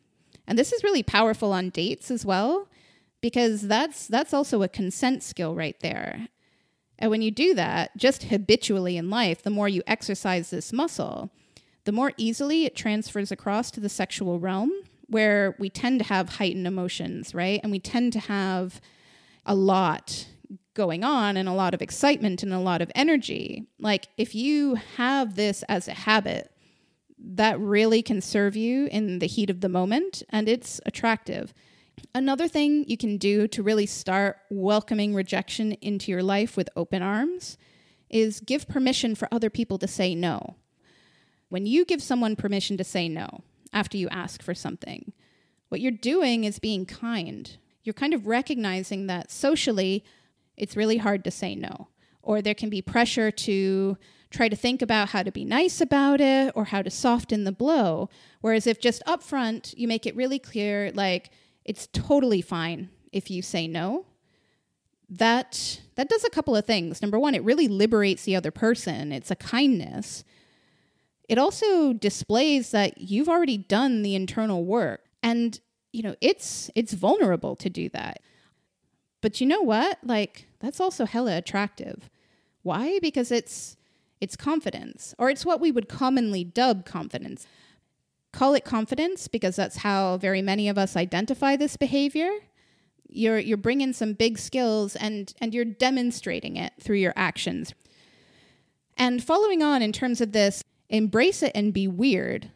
And 0.47 0.59
this 0.59 0.73
is 0.73 0.85
really 0.85 1.03
powerful 1.03 1.53
on 1.53 1.71
dates 1.71 2.11
as 2.11 2.25
well, 2.25 2.69
because 3.21 3.63
that's 3.63 4.07
that's 4.07 4.33
also 4.33 4.63
a 4.63 4.69
consent 4.69 5.23
skill 5.23 5.55
right 5.55 5.79
there. 5.81 6.29
And 6.99 7.11
when 7.11 7.23
you 7.23 7.31
do 7.31 7.55
that, 7.55 7.97
just 7.97 8.25
habitually 8.25 8.97
in 8.97 9.11
life, 9.11 9.43
the 9.43 9.51
more 9.51 9.69
you 9.69 9.83
exercise 9.87 10.51
this 10.51 10.73
muscle, 10.73 11.31
the 11.85 11.93
more 11.93 12.13
easily 12.17 12.65
it 12.65 12.75
transfers 12.75 13.31
across 13.31 13.71
to 13.73 13.81
the 13.81 13.89
sexual 13.89 14.41
realm 14.41 14.73
where 15.09 15.55
we 15.59 15.71
tend 15.71 16.01
to 16.01 16.07
have 16.07 16.31
heightened 16.31 16.67
emotions, 16.67 17.35
right? 17.35 17.61
And 17.63 17.71
we 17.71 17.79
tend 17.79 18.13
to 18.15 18.21
have 18.21 18.81
a 19.45 19.55
lot 19.55 20.27
going 20.75 21.05
on 21.05 21.37
and 21.37 21.49
a 21.49 21.53
lot 21.53 21.75
of 21.75 21.83
excitement 21.83 22.43
and 22.43 22.53
a 22.53 22.59
lot 22.59 22.83
of 22.83 22.91
energy. 22.95 23.67
Like 23.79 24.09
if 24.17 24.35
you 24.35 24.75
have 24.97 25.37
this 25.37 25.63
as 25.69 25.89
a 25.89 25.95
habit, 25.95 26.51
that 27.19 27.59
really 27.59 28.03
can 28.03 28.21
serve 28.21 28.57
you 28.57 28.87
in 28.87 29.19
the 29.21 29.27
heat 29.27 29.49
of 29.49 29.61
the 29.61 29.69
moment 29.69 30.23
and 30.31 30.49
it's 30.49 30.81
attractive. 30.85 31.55
Another 32.15 32.49
thing 32.49 32.85
you 32.89 32.97
can 32.97 33.17
do 33.17 33.47
to 33.49 33.63
really 33.63 33.87
start 33.87 34.39
welcoming 34.51 35.15
rejection 35.15 35.73
into 35.73 36.11
your 36.11 36.23
life 36.23 36.57
with 36.57 36.69
open 36.77 37.03
arms 37.03 37.59
is 38.09 38.41
give 38.41 38.69
permission 38.69 39.15
for 39.15 39.29
other 39.33 39.51
people 39.51 39.79
to 39.79 39.89
say 39.89 40.15
no. 40.15 40.57
When 41.49 41.67
you 41.67 41.85
give 41.85 42.03
someone 42.03 42.37
permission 42.37 42.77
to 42.77 42.85
say 42.85 43.09
no 43.09 43.43
after 43.73 43.97
you 43.97 44.09
ask 44.09 44.43
for 44.43 44.55
something, 44.55 45.13
what 45.69 45.81
you're 45.81 45.91
doing 45.93 46.45
is 46.45 46.59
being 46.59 46.87
kind. 46.87 47.57
You're 47.83 47.93
kind 47.93 48.15
of 48.15 48.27
recognizing 48.27 49.07
that 49.07 49.31
socially, 49.31 50.05
it's 50.57 50.77
really 50.77 50.99
hard 50.99 51.25
to 51.25 51.31
say 51.31 51.55
no. 51.55 51.89
Or 52.23 52.43
there 52.43 52.55
can 52.55 52.71
be 52.71 52.83
pressure 52.83 53.31
to 53.31 53.97
try 54.31 54.49
to 54.49 54.57
think 54.57 54.83
about 54.83 55.11
how 55.11 55.23
to 55.23 55.31
be 55.31 55.45
nice 55.45 55.81
about 55.81 56.21
it 56.21 56.53
or 56.57 56.65
how 56.65 56.83
to 56.83 56.91
soften 56.91 57.45
the 57.45 57.53
blow. 57.53 58.09
Whereas 58.41 58.67
if 58.67 58.81
just 58.81 59.05
upfront 59.07 59.75
you 59.77 59.87
make 59.87 60.07
it 60.07 60.17
really 60.17 60.39
clear, 60.39 60.91
like, 60.93 61.31
it's 61.67 61.89
totally 61.89 62.41
fine 62.41 62.89
if 63.13 63.29
you 63.29 63.43
say 63.43 63.67
no. 63.67 64.07
That 65.11 65.81
that 65.97 66.09
does 66.09 66.25
a 66.25 66.31
couple 66.31 66.57
of 66.57 66.65
things. 66.65 67.03
Number 67.03 67.19
one, 67.19 67.35
it 67.35 67.45
really 67.45 67.69
liberates 67.69 68.25
the 68.25 68.37
other 68.37 68.51
person. 68.51 69.13
It's 69.13 69.31
a 69.31 69.37
kindness. 69.37 70.25
It 71.29 71.39
also 71.39 71.93
displays 71.93 72.71
that 72.71 72.99
you've 72.99 73.29
already 73.29 73.59
done 73.59 74.03
the 74.03 74.15
internal 74.15 74.65
work. 74.65 75.05
And 75.23 75.61
you 75.93 76.03
know, 76.03 76.15
it's 76.21 76.71
it's 76.75 76.93
vulnerable 76.93 77.57
to 77.57 77.69
do 77.69 77.89
that. 77.91 78.21
But 79.21 79.41
you 79.41 79.47
know 79.47 79.63
what? 79.63 79.99
Like 80.05 80.47
that's 80.61 80.81
also 80.81 81.05
hella 81.05 81.37
attractive. 81.37 82.09
Why? 82.63 82.99
Because 83.01 83.33
it's 83.33 83.77
it's 84.21 84.37
confidence, 84.37 85.15
or 85.19 85.31
it's 85.31 85.45
what 85.45 85.61
we 85.61 85.73
would 85.73 85.89
commonly 85.89 86.45
dub 86.45 86.85
confidence 86.85 87.47
call 88.37 88.53
it 88.53 88.65
confidence 88.67 89.29
because 89.29 89.57
that's 89.57 89.79
how 89.79 90.19
very 90.19 90.43
many 90.43 90.69
of 90.69 90.77
us 90.77 90.95
identify 90.95 91.57
this 91.57 91.77
behavior. 91.79 92.31
You're 93.09 93.39
you're 93.39 93.57
bringing 93.57 93.95
some 93.95 94.13
big 94.13 94.39
skills 94.39 94.95
and 94.95 95.33
and 95.41 95.55
you're 95.55 95.65
demonstrating 95.65 96.57
it 96.57 96.75
through 96.79 96.99
your 96.99 97.15
actions. 97.17 97.73
And 98.99 99.25
following 99.25 99.63
on 99.63 99.81
in 99.81 99.91
terms 99.91 100.21
of 100.21 100.33
this 100.33 100.63
embrace 100.91 101.43
it 101.43 101.53
and 101.55 101.73
be 101.73 101.89
weird. 101.89 102.51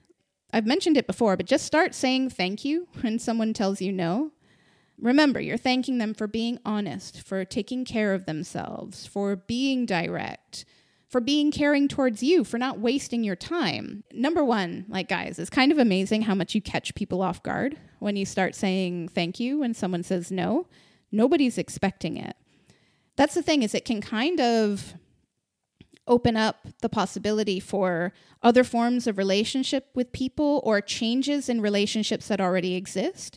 I've 0.52 0.66
mentioned 0.66 0.98
it 0.98 1.06
before 1.06 1.36
but 1.36 1.46
just 1.46 1.64
start 1.64 1.94
saying 1.94 2.30
thank 2.30 2.62
you 2.62 2.86
when 3.00 3.18
someone 3.18 3.54
tells 3.54 3.80
you 3.80 3.90
no. 3.90 4.32
Remember 4.98 5.40
you're 5.40 5.56
thanking 5.56 5.96
them 5.96 6.12
for 6.12 6.26
being 6.26 6.58
honest 6.62 7.22
for 7.22 7.42
taking 7.46 7.86
care 7.86 8.12
of 8.12 8.26
themselves 8.26 9.06
for 9.06 9.34
being 9.34 9.86
direct 9.86 10.66
for 11.10 11.20
being 11.20 11.50
caring 11.50 11.88
towards 11.88 12.22
you, 12.22 12.44
for 12.44 12.56
not 12.56 12.78
wasting 12.78 13.24
your 13.24 13.34
time. 13.36 14.04
Number 14.12 14.44
one, 14.44 14.86
like 14.88 15.08
guys, 15.08 15.40
it's 15.40 15.50
kind 15.50 15.72
of 15.72 15.78
amazing 15.78 16.22
how 16.22 16.36
much 16.36 16.54
you 16.54 16.62
catch 16.62 16.94
people 16.94 17.20
off 17.20 17.42
guard 17.42 17.76
when 17.98 18.14
you 18.14 18.24
start 18.24 18.54
saying 18.54 19.08
thank 19.08 19.40
you 19.40 19.58
when 19.58 19.74
someone 19.74 20.04
says 20.04 20.30
no. 20.30 20.68
Nobody's 21.10 21.58
expecting 21.58 22.16
it. 22.16 22.36
That's 23.16 23.34
the 23.34 23.42
thing 23.42 23.64
is 23.64 23.74
it 23.74 23.84
can 23.84 24.00
kind 24.00 24.40
of 24.40 24.94
open 26.06 26.36
up 26.36 26.68
the 26.80 26.88
possibility 26.88 27.58
for 27.58 28.12
other 28.42 28.62
forms 28.62 29.08
of 29.08 29.18
relationship 29.18 29.88
with 29.94 30.12
people 30.12 30.60
or 30.64 30.80
changes 30.80 31.48
in 31.48 31.60
relationships 31.60 32.28
that 32.28 32.40
already 32.40 32.74
exist. 32.76 33.36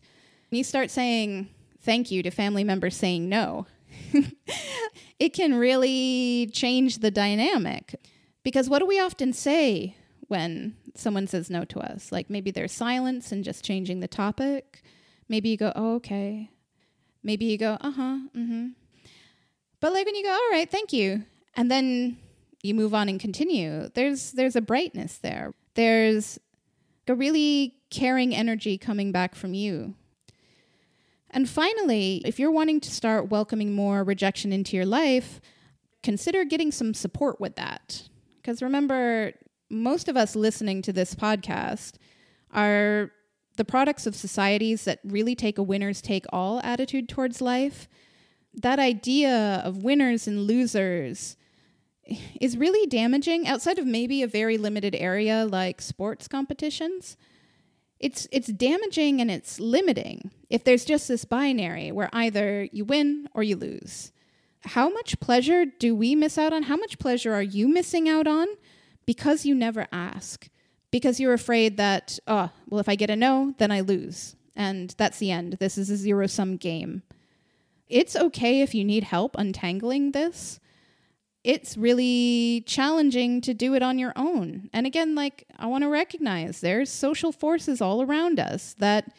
When 0.49 0.59
you 0.59 0.63
start 0.63 0.91
saying 0.91 1.49
thank 1.81 2.11
you 2.11 2.21
to 2.21 2.29
family 2.29 2.63
members 2.63 2.95
saying 2.95 3.27
no, 3.27 3.65
it 5.19 5.29
can 5.33 5.55
really 5.55 6.49
change 6.51 6.99
the 6.99 7.11
dynamic. 7.11 7.95
Because 8.43 8.69
what 8.69 8.79
do 8.79 8.85
we 8.85 8.99
often 8.99 9.33
say 9.33 9.95
when 10.27 10.75
someone 10.95 11.27
says 11.27 11.49
no 11.49 11.63
to 11.65 11.79
us? 11.79 12.11
Like 12.11 12.29
maybe 12.29 12.51
there's 12.51 12.71
silence 12.71 13.31
and 13.31 13.43
just 13.43 13.63
changing 13.63 13.99
the 13.99 14.07
topic. 14.07 14.83
Maybe 15.29 15.49
you 15.49 15.57
go, 15.57 15.71
oh, 15.75 15.95
okay. 15.95 16.49
Maybe 17.23 17.45
you 17.45 17.57
go, 17.57 17.77
uh 17.79 17.91
huh, 17.91 18.17
mm 18.35 18.47
hmm. 18.47 18.67
But 19.79 19.93
like 19.93 20.05
when 20.05 20.15
you 20.15 20.23
go, 20.23 20.31
all 20.31 20.49
right, 20.51 20.69
thank 20.69 20.93
you. 20.93 21.23
And 21.55 21.69
then 21.69 22.17
you 22.61 22.73
move 22.73 22.93
on 22.93 23.09
and 23.09 23.19
continue, 23.19 23.89
there's 23.93 24.31
there's 24.31 24.55
a 24.55 24.61
brightness 24.61 25.17
there. 25.17 25.53
There's 25.75 26.39
a 27.07 27.13
really 27.13 27.75
caring 27.89 28.33
energy 28.33 28.77
coming 28.77 29.11
back 29.11 29.35
from 29.35 29.53
you 29.53 29.95
and 31.33 31.49
finally, 31.49 32.21
if 32.25 32.39
you're 32.39 32.51
wanting 32.51 32.79
to 32.81 32.91
start 32.91 33.29
welcoming 33.29 33.73
more 33.73 34.03
rejection 34.03 34.53
into 34.53 34.75
your 34.75 34.85
life, 34.85 35.41
consider 36.03 36.45
getting 36.45 36.71
some 36.71 36.93
support 36.93 37.41
with 37.41 37.55
that. 37.55 38.07
Because 38.37 38.61
remember, 38.61 39.33
most 39.69 40.07
of 40.07 40.15
us 40.15 40.35
listening 40.35 40.81
to 40.83 40.93
this 40.93 41.15
podcast 41.15 41.95
are 42.51 43.11
the 43.57 43.65
products 43.65 44.05
of 44.05 44.15
societies 44.15 44.85
that 44.85 44.99
really 45.03 45.35
take 45.35 45.57
a 45.57 45.63
winners 45.63 46.01
take 46.01 46.25
all 46.31 46.59
attitude 46.63 47.09
towards 47.09 47.41
life. 47.41 47.87
That 48.53 48.79
idea 48.79 49.61
of 49.65 49.83
winners 49.83 50.27
and 50.27 50.41
losers 50.43 51.35
is 52.39 52.57
really 52.57 52.85
damaging 52.87 53.47
outside 53.47 53.79
of 53.79 53.87
maybe 53.87 54.21
a 54.21 54.27
very 54.27 54.57
limited 54.57 54.93
area 54.95 55.45
like 55.45 55.81
sports 55.81 56.27
competitions 56.27 57.17
it's 58.03 58.27
it's 58.33 58.47
damaging 58.47 59.21
and 59.21 59.31
it's 59.31 59.61
limiting 59.61 60.29
if 60.49 60.65
there's 60.65 60.83
just 60.83 61.07
this 61.07 61.23
binary 61.23 61.89
where 61.89 62.09
either 62.11 62.67
you 62.73 62.83
win 62.83 63.29
or 63.33 63.43
you 63.43 63.55
lose. 63.55 64.11
How 64.65 64.89
much 64.89 65.21
pleasure 65.21 65.65
do 65.65 65.95
we 65.95 66.13
miss 66.13 66.37
out 66.37 66.51
on? 66.51 66.63
How 66.63 66.75
much 66.75 66.99
pleasure 66.99 67.33
are 67.33 67.41
you 67.41 67.69
missing 67.69 68.09
out 68.09 68.27
on 68.27 68.47
because 69.05 69.45
you 69.45 69.55
never 69.55 69.87
ask? 69.93 70.49
Because 70.91 71.17
you're 71.19 71.33
afraid 71.33 71.77
that, 71.77 72.19
oh, 72.27 72.49
well, 72.69 72.81
if 72.81 72.89
I 72.89 72.95
get 72.95 73.09
a 73.09 73.15
no, 73.15 73.55
then 73.57 73.71
I 73.71 73.79
lose. 73.79 74.35
And 74.53 74.93
that's 74.97 75.19
the 75.19 75.31
end. 75.31 75.53
This 75.53 75.77
is 75.77 75.89
a 75.89 75.95
zero 75.95 76.27
sum 76.27 76.57
game. 76.57 77.03
It's 77.87 78.17
okay 78.17 78.61
if 78.61 78.75
you 78.75 78.83
need 78.83 79.05
help 79.05 79.35
untangling 79.37 80.11
this 80.11 80.59
it's 81.43 81.75
really 81.75 82.63
challenging 82.65 83.41
to 83.41 83.53
do 83.53 83.73
it 83.73 83.83
on 83.83 83.99
your 83.99 84.13
own. 84.15 84.69
And 84.71 84.87
again, 84.87 85.13
like 85.13 85.45
I 85.57 85.67
want 85.67 85.83
to 85.83 85.89
recognize 85.89 86.61
there's 86.61 86.89
social 86.89 87.31
forces 87.31 87.81
all 87.81 88.01
around 88.01 88.39
us 88.39 88.75
that 88.79 89.11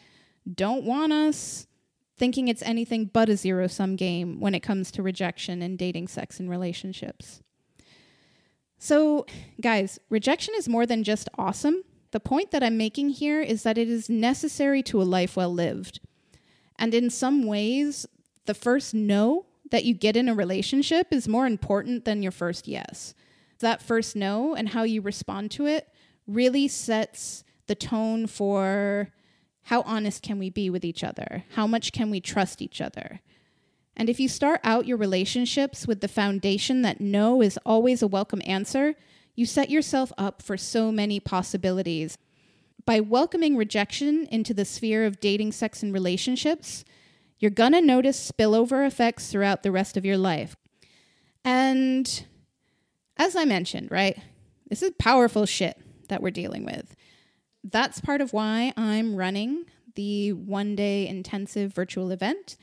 don't 0.51 0.83
want 0.83 1.13
us 1.13 1.67
thinking 2.17 2.47
it's 2.47 2.63
anything 2.63 3.09
but 3.11 3.29
a 3.29 3.37
zero 3.37 3.67
sum 3.67 3.95
game 3.95 4.39
when 4.39 4.55
it 4.55 4.61
comes 4.61 4.89
to 4.91 5.03
rejection 5.03 5.61
and 5.61 5.77
dating, 5.77 6.07
sex, 6.07 6.39
and 6.39 6.49
relationships. 6.49 7.41
So, 8.77 9.25
guys, 9.61 9.99
rejection 10.09 10.53
is 10.57 10.69
more 10.69 10.85
than 10.85 11.03
just 11.03 11.29
awesome. 11.37 11.83
The 12.11 12.19
point 12.19 12.51
that 12.51 12.63
I'm 12.63 12.77
making 12.77 13.09
here 13.09 13.41
is 13.41 13.63
that 13.63 13.77
it 13.77 13.89
is 13.89 14.09
necessary 14.09 14.81
to 14.83 15.01
a 15.01 15.03
life 15.03 15.35
well 15.35 15.53
lived. 15.53 15.99
And 16.77 16.93
in 16.93 17.09
some 17.09 17.45
ways, 17.45 18.05
the 18.45 18.53
first 18.53 18.93
no 18.93 19.45
that 19.71 19.85
you 19.85 19.93
get 19.93 20.15
in 20.15 20.29
a 20.29 20.35
relationship 20.35 21.07
is 21.11 21.27
more 21.27 21.47
important 21.47 22.05
than 22.05 22.21
your 22.21 22.31
first 22.31 22.67
yes. 22.67 23.13
That 23.59 23.81
first 23.81 24.15
no 24.15 24.53
and 24.55 24.69
how 24.69 24.83
you 24.83 25.01
respond 25.01 25.51
to 25.51 25.65
it 25.65 25.87
really 26.27 26.67
sets 26.67 27.43
the 27.67 27.75
tone 27.75 28.27
for 28.27 29.11
how 29.63 29.81
honest 29.81 30.21
can 30.21 30.37
we 30.37 30.49
be 30.49 30.69
with 30.69 30.85
each 30.85 31.03
other? 31.03 31.43
How 31.55 31.65
much 31.65 31.91
can 31.91 32.11
we 32.11 32.19
trust 32.19 32.61
each 32.61 32.79
other? 32.81 33.21
And 33.97 34.09
if 34.09 34.19
you 34.19 34.27
start 34.27 34.59
out 34.63 34.85
your 34.85 34.97
relationships 34.97 35.87
with 35.87 36.01
the 36.01 36.07
foundation 36.07 36.81
that 36.81 37.01
no 37.01 37.41
is 37.41 37.57
always 37.65 38.01
a 38.01 38.07
welcome 38.07 38.41
answer, 38.45 38.95
you 39.35 39.45
set 39.45 39.69
yourself 39.69 40.11
up 40.17 40.41
for 40.41 40.57
so 40.57 40.91
many 40.91 41.19
possibilities. 41.19 42.17
By 42.85 42.99
welcoming 42.99 43.57
rejection 43.57 44.27
into 44.29 44.53
the 44.53 44.65
sphere 44.65 45.05
of 45.05 45.19
dating, 45.19 45.53
sex, 45.53 45.81
and 45.81 45.91
relationships, 45.91 46.85
you're 47.45 47.51
gonna 47.51 47.79
notice 47.79 48.31
spillover 48.31 48.87
effects 48.87 49.29
throughout 49.31 49.61
the 49.61 49.71
rest 49.71 49.97
of 49.97 50.03
your 50.03 50.17
life. 50.17 50.55
And 51.43 52.25
as 53.17 53.35
I 53.35 53.45
mentioned, 53.45 53.91
right, 53.91 54.17
this 54.67 54.81
is 54.81 54.91
powerful 54.97 55.45
shit 55.45 55.79
that 56.09 56.23
we're 56.23 56.31
dealing 56.31 56.65
with. 56.65 56.95
That's 57.63 58.01
part 58.01 58.19
of 58.19 58.33
why 58.33 58.73
I'm 58.75 59.15
running 59.15 59.65
the 59.93 60.33
one 60.33 60.75
day 60.75 61.07
intensive 61.07 61.71
virtual 61.71 62.09
event. 62.09 62.57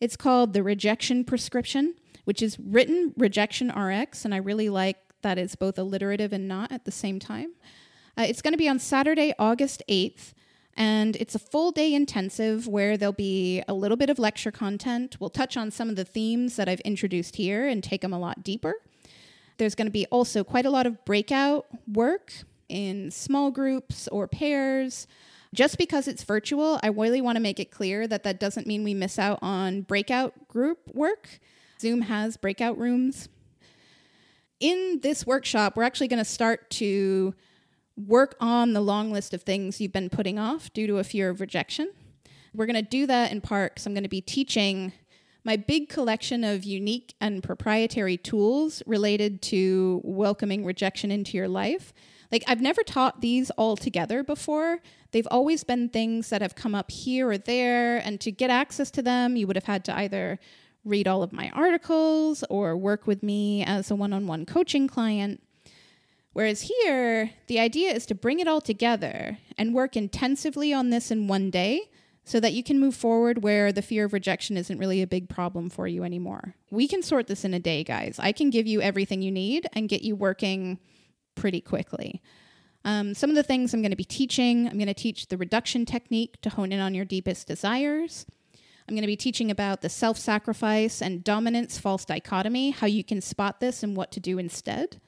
It's 0.00 0.16
called 0.16 0.54
the 0.54 0.64
Rejection 0.64 1.22
Prescription, 1.22 1.94
which 2.24 2.42
is 2.42 2.58
written 2.58 3.14
Rejection 3.16 3.68
RX, 3.70 4.24
and 4.24 4.34
I 4.34 4.38
really 4.38 4.68
like 4.68 4.96
that 5.22 5.38
it's 5.38 5.54
both 5.54 5.78
alliterative 5.78 6.32
and 6.32 6.48
not 6.48 6.72
at 6.72 6.84
the 6.84 6.90
same 6.90 7.20
time. 7.20 7.52
Uh, 8.18 8.24
it's 8.28 8.42
going 8.42 8.54
to 8.54 8.58
be 8.58 8.68
on 8.68 8.80
Saturday, 8.80 9.34
August 9.38 9.84
8th, 9.88 10.32
and 10.76 11.16
it's 11.16 11.34
a 11.34 11.38
full 11.38 11.70
day 11.70 11.94
intensive 11.94 12.66
where 12.66 12.96
there'll 12.96 13.12
be 13.12 13.62
a 13.66 13.74
little 13.74 13.96
bit 13.96 14.10
of 14.10 14.18
lecture 14.18 14.50
content. 14.50 15.16
We'll 15.18 15.30
touch 15.30 15.56
on 15.56 15.70
some 15.70 15.88
of 15.88 15.96
the 15.96 16.04
themes 16.04 16.56
that 16.56 16.68
I've 16.68 16.80
introduced 16.80 17.36
here 17.36 17.66
and 17.66 17.82
take 17.82 18.02
them 18.02 18.12
a 18.12 18.18
lot 18.18 18.44
deeper. 18.44 18.74
There's 19.58 19.74
going 19.74 19.86
to 19.86 19.92
be 19.92 20.06
also 20.06 20.44
quite 20.44 20.66
a 20.66 20.70
lot 20.70 20.86
of 20.86 21.02
breakout 21.06 21.66
work 21.90 22.32
in 22.68 23.10
small 23.10 23.50
groups 23.50 24.06
or 24.08 24.28
pairs. 24.28 25.06
Just 25.54 25.78
because 25.78 26.06
it's 26.06 26.24
virtual, 26.24 26.78
I 26.82 26.88
really 26.88 27.22
want 27.22 27.36
to 27.36 27.40
make 27.40 27.58
it 27.58 27.70
clear 27.70 28.06
that 28.06 28.24
that 28.24 28.38
doesn't 28.38 28.66
mean 28.66 28.84
we 28.84 28.92
miss 28.92 29.18
out 29.18 29.38
on 29.40 29.82
breakout 29.82 30.48
group 30.48 30.90
work. 30.92 31.40
Zoom 31.80 32.02
has 32.02 32.36
breakout 32.36 32.76
rooms. 32.76 33.28
In 34.60 35.00
this 35.02 35.26
workshop, 35.26 35.76
we're 35.76 35.84
actually 35.84 36.08
going 36.08 36.18
to 36.18 36.24
start 36.24 36.68
to 36.70 37.34
work 37.96 38.36
on 38.40 38.72
the 38.72 38.80
long 38.80 39.12
list 39.12 39.32
of 39.32 39.42
things 39.42 39.80
you've 39.80 39.92
been 39.92 40.10
putting 40.10 40.38
off 40.38 40.72
due 40.72 40.86
to 40.86 40.98
a 40.98 41.04
fear 41.04 41.30
of 41.30 41.40
rejection. 41.40 41.90
We're 42.54 42.66
going 42.66 42.76
to 42.76 42.82
do 42.82 43.06
that 43.06 43.32
in 43.32 43.40
part 43.40 43.74
because 43.74 43.86
I'm 43.86 43.94
going 43.94 44.02
to 44.02 44.08
be 44.08 44.20
teaching 44.20 44.92
my 45.44 45.56
big 45.56 45.88
collection 45.88 46.42
of 46.42 46.64
unique 46.64 47.14
and 47.20 47.42
proprietary 47.42 48.16
tools 48.16 48.82
related 48.84 49.40
to 49.42 50.00
welcoming 50.04 50.64
rejection 50.64 51.10
into 51.10 51.36
your 51.36 51.48
life. 51.48 51.92
Like, 52.32 52.42
I've 52.48 52.60
never 52.60 52.82
taught 52.82 53.20
these 53.20 53.50
all 53.50 53.76
together 53.76 54.24
before. 54.24 54.80
They've 55.12 55.28
always 55.30 55.62
been 55.62 55.88
things 55.88 56.30
that 56.30 56.42
have 56.42 56.56
come 56.56 56.74
up 56.74 56.90
here 56.90 57.30
or 57.30 57.38
there, 57.38 57.98
and 57.98 58.20
to 58.22 58.32
get 58.32 58.50
access 58.50 58.90
to 58.92 59.02
them, 59.02 59.36
you 59.36 59.46
would 59.46 59.54
have 59.54 59.66
had 59.66 59.84
to 59.84 59.96
either 59.96 60.40
read 60.84 61.06
all 61.06 61.22
of 61.22 61.32
my 61.32 61.50
articles 61.50 62.42
or 62.50 62.76
work 62.76 63.06
with 63.06 63.22
me 63.22 63.64
as 63.64 63.90
a 63.90 63.94
one 63.94 64.12
on 64.12 64.26
one 64.26 64.46
coaching 64.46 64.88
client. 64.88 65.40
Whereas 66.36 66.60
here, 66.60 67.30
the 67.46 67.58
idea 67.58 67.94
is 67.94 68.04
to 68.04 68.14
bring 68.14 68.40
it 68.40 68.46
all 68.46 68.60
together 68.60 69.38
and 69.56 69.72
work 69.72 69.96
intensively 69.96 70.70
on 70.70 70.90
this 70.90 71.10
in 71.10 71.28
one 71.28 71.48
day 71.48 71.88
so 72.24 72.40
that 72.40 72.52
you 72.52 72.62
can 72.62 72.78
move 72.78 72.94
forward 72.94 73.42
where 73.42 73.72
the 73.72 73.80
fear 73.80 74.04
of 74.04 74.12
rejection 74.12 74.58
isn't 74.58 74.76
really 74.76 75.00
a 75.00 75.06
big 75.06 75.30
problem 75.30 75.70
for 75.70 75.88
you 75.88 76.04
anymore. 76.04 76.54
We 76.70 76.88
can 76.88 77.02
sort 77.02 77.26
this 77.26 77.46
in 77.46 77.54
a 77.54 77.58
day, 77.58 77.82
guys. 77.84 78.18
I 78.18 78.32
can 78.32 78.50
give 78.50 78.66
you 78.66 78.82
everything 78.82 79.22
you 79.22 79.32
need 79.32 79.66
and 79.72 79.88
get 79.88 80.02
you 80.02 80.14
working 80.14 80.78
pretty 81.36 81.62
quickly. 81.62 82.20
Um, 82.84 83.14
some 83.14 83.30
of 83.30 83.36
the 83.36 83.42
things 83.42 83.72
I'm 83.72 83.80
going 83.80 83.88
to 83.88 83.96
be 83.96 84.04
teaching 84.04 84.68
I'm 84.68 84.76
going 84.76 84.88
to 84.88 84.92
teach 84.92 85.28
the 85.28 85.38
reduction 85.38 85.86
technique 85.86 86.38
to 86.42 86.50
hone 86.50 86.70
in 86.70 86.80
on 86.80 86.94
your 86.94 87.06
deepest 87.06 87.46
desires. 87.46 88.26
I'm 88.86 88.94
going 88.94 89.00
to 89.00 89.06
be 89.06 89.16
teaching 89.16 89.50
about 89.50 89.80
the 89.80 89.88
self 89.88 90.18
sacrifice 90.18 91.00
and 91.00 91.24
dominance 91.24 91.78
false 91.78 92.04
dichotomy, 92.04 92.72
how 92.72 92.86
you 92.86 93.04
can 93.04 93.22
spot 93.22 93.58
this 93.58 93.82
and 93.82 93.96
what 93.96 94.12
to 94.12 94.20
do 94.20 94.36
instead. 94.36 95.00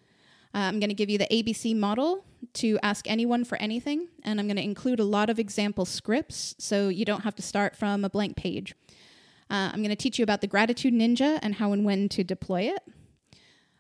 Uh, 0.55 0.59
I'm 0.59 0.81
going 0.81 0.89
to 0.89 0.95
give 0.95 1.11
you 1.11 1.19
the 1.19 1.27
ABC 1.31 1.77
model 1.77 2.25
to 2.55 2.79
ask 2.83 3.09
anyone 3.09 3.45
for 3.45 3.59
anything, 3.59 4.09
and 4.23 4.41
I'm 4.41 4.47
going 4.47 4.57
to 4.57 4.63
include 4.63 5.01
a 5.01 5.05
lot 5.05 5.31
of 5.31 5.39
example 5.39 5.85
scripts 5.85 6.55
so 6.59 6.89
you 6.89 7.05
don't 7.05 7.23
have 7.23 7.35
to 7.37 7.43
start 7.43 7.77
from 7.77 8.05
a 8.05 8.11
blank 8.11 8.37
page. 8.37 8.75
Uh, 9.51 9.71
I'm 9.73 9.81
going 9.81 9.89
to 9.91 9.97
teach 9.97 10.19
you 10.19 10.23
about 10.23 10.41
the 10.41 10.47
gratitude 10.47 10.95
ninja 10.95 11.39
and 11.43 11.55
how 11.55 11.73
and 11.73 11.85
when 11.85 12.09
to 12.11 12.25
deploy 12.25 12.63
it. 12.63 12.83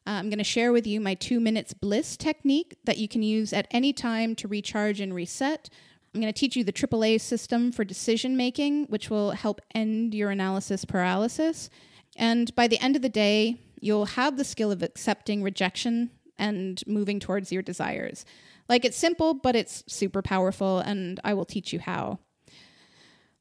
Uh, 0.06 0.12
I'm 0.12 0.30
going 0.30 0.38
to 0.38 0.44
share 0.44 0.72
with 0.72 0.86
you 0.86 1.00
my 1.00 1.14
two 1.14 1.38
minutes 1.40 1.74
bliss 1.74 2.16
technique 2.16 2.76
that 2.84 2.96
you 2.96 3.08
can 3.08 3.22
use 3.22 3.52
at 3.52 3.68
any 3.70 3.92
time 3.92 4.34
to 4.36 4.48
recharge 4.48 5.00
and 5.00 5.14
reset. 5.14 5.68
I'm 6.14 6.20
going 6.22 6.32
to 6.32 6.38
teach 6.38 6.56
you 6.56 6.64
the 6.64 6.72
AAA 6.72 7.20
system 7.20 7.70
for 7.70 7.84
decision 7.84 8.36
making, 8.36 8.86
which 8.86 9.10
will 9.10 9.32
help 9.32 9.60
end 9.74 10.14
your 10.14 10.30
analysis 10.30 10.86
paralysis. 10.86 11.68
And 12.16 12.54
by 12.54 12.66
the 12.66 12.80
end 12.80 12.96
of 12.96 13.02
the 13.02 13.10
day, 13.10 13.60
you'll 13.80 14.06
have 14.06 14.38
the 14.38 14.44
skill 14.44 14.72
of 14.72 14.82
accepting 14.82 15.42
rejection 15.42 16.10
and 16.38 16.82
moving 16.86 17.20
towards 17.20 17.52
your 17.52 17.62
desires. 17.62 18.24
Like 18.68 18.84
it's 18.84 18.96
simple, 18.96 19.34
but 19.34 19.56
it's 19.56 19.84
super 19.86 20.22
powerful, 20.22 20.78
and 20.78 21.20
I 21.24 21.34
will 21.34 21.44
teach 21.44 21.72
you 21.72 21.80
how. 21.80 22.18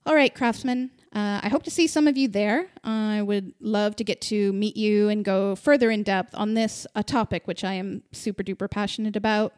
All 0.06 0.16
right, 0.16 0.34
craftsmen, 0.34 0.92
uh, 1.14 1.42
I 1.44 1.50
hope 1.50 1.64
to 1.64 1.72
see 1.72 1.86
some 1.86 2.08
of 2.08 2.16
you 2.16 2.30
there. 2.30 2.68
I 2.84 3.22
would 3.22 3.54
love 3.60 3.98
to 3.98 4.06
get 4.06 4.22
to 4.22 4.54
meet 4.54 4.78
you 4.78 5.10
and 5.10 5.26
go 5.26 5.56
further 5.56 5.92
in 5.92 6.04
depth 6.04 6.34
on 6.34 6.54
this, 6.54 6.88
a 6.96 7.04
topic 7.04 7.46
which 7.46 7.66
I 7.66 7.74
am 7.74 8.04
super 8.14 8.42
duper 8.42 8.72
passionate 8.72 9.18
about. 9.18 9.54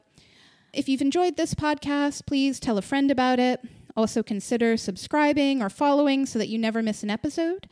If 0.73 0.89
you've 0.89 1.01
enjoyed 1.01 1.37
this 1.37 1.53
podcast, 1.53 2.25
please 2.25 2.59
tell 2.59 2.79
a 2.79 2.81
friend 2.81 3.11
about 3.11 3.39
it. 3.39 3.61
Also, 3.95 4.23
consider 4.23 4.77
subscribing 4.77 5.61
or 5.61 5.69
following 5.69 6.25
so 6.25 6.39
that 6.39 6.49
you 6.49 6.57
never 6.57 6.81
miss 6.81 7.03
an 7.03 7.09
episode. 7.09 7.67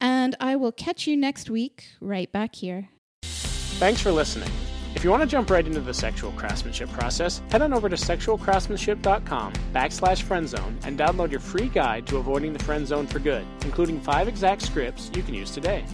And 0.00 0.36
I 0.40 0.56
will 0.56 0.72
catch 0.72 1.06
you 1.06 1.16
next 1.16 1.50
week 1.50 1.88
right 2.00 2.30
back 2.30 2.54
here. 2.54 2.88
Thanks 3.22 4.00
for 4.00 4.12
listening. 4.12 4.50
If 4.94 5.02
you 5.02 5.10
want 5.10 5.22
to 5.22 5.28
jump 5.28 5.50
right 5.50 5.66
into 5.66 5.80
the 5.80 5.92
sexual 5.92 6.32
craftsmanship 6.32 6.88
process, 6.92 7.42
head 7.50 7.62
on 7.62 7.74
over 7.74 7.88
to 7.88 7.96
sexualcraftsmanship.com 7.96 9.52
backslash 9.74 10.22
friendzone 10.22 10.76
and 10.84 10.98
download 10.98 11.30
your 11.30 11.40
free 11.40 11.68
guide 11.68 12.06
to 12.06 12.18
avoiding 12.18 12.52
the 12.52 12.62
friend 12.64 12.86
zone 12.86 13.06
for 13.06 13.18
good, 13.18 13.44
including 13.62 14.00
five 14.00 14.28
exact 14.28 14.62
scripts 14.62 15.10
you 15.14 15.22
can 15.22 15.34
use 15.34 15.50
today. 15.50 15.84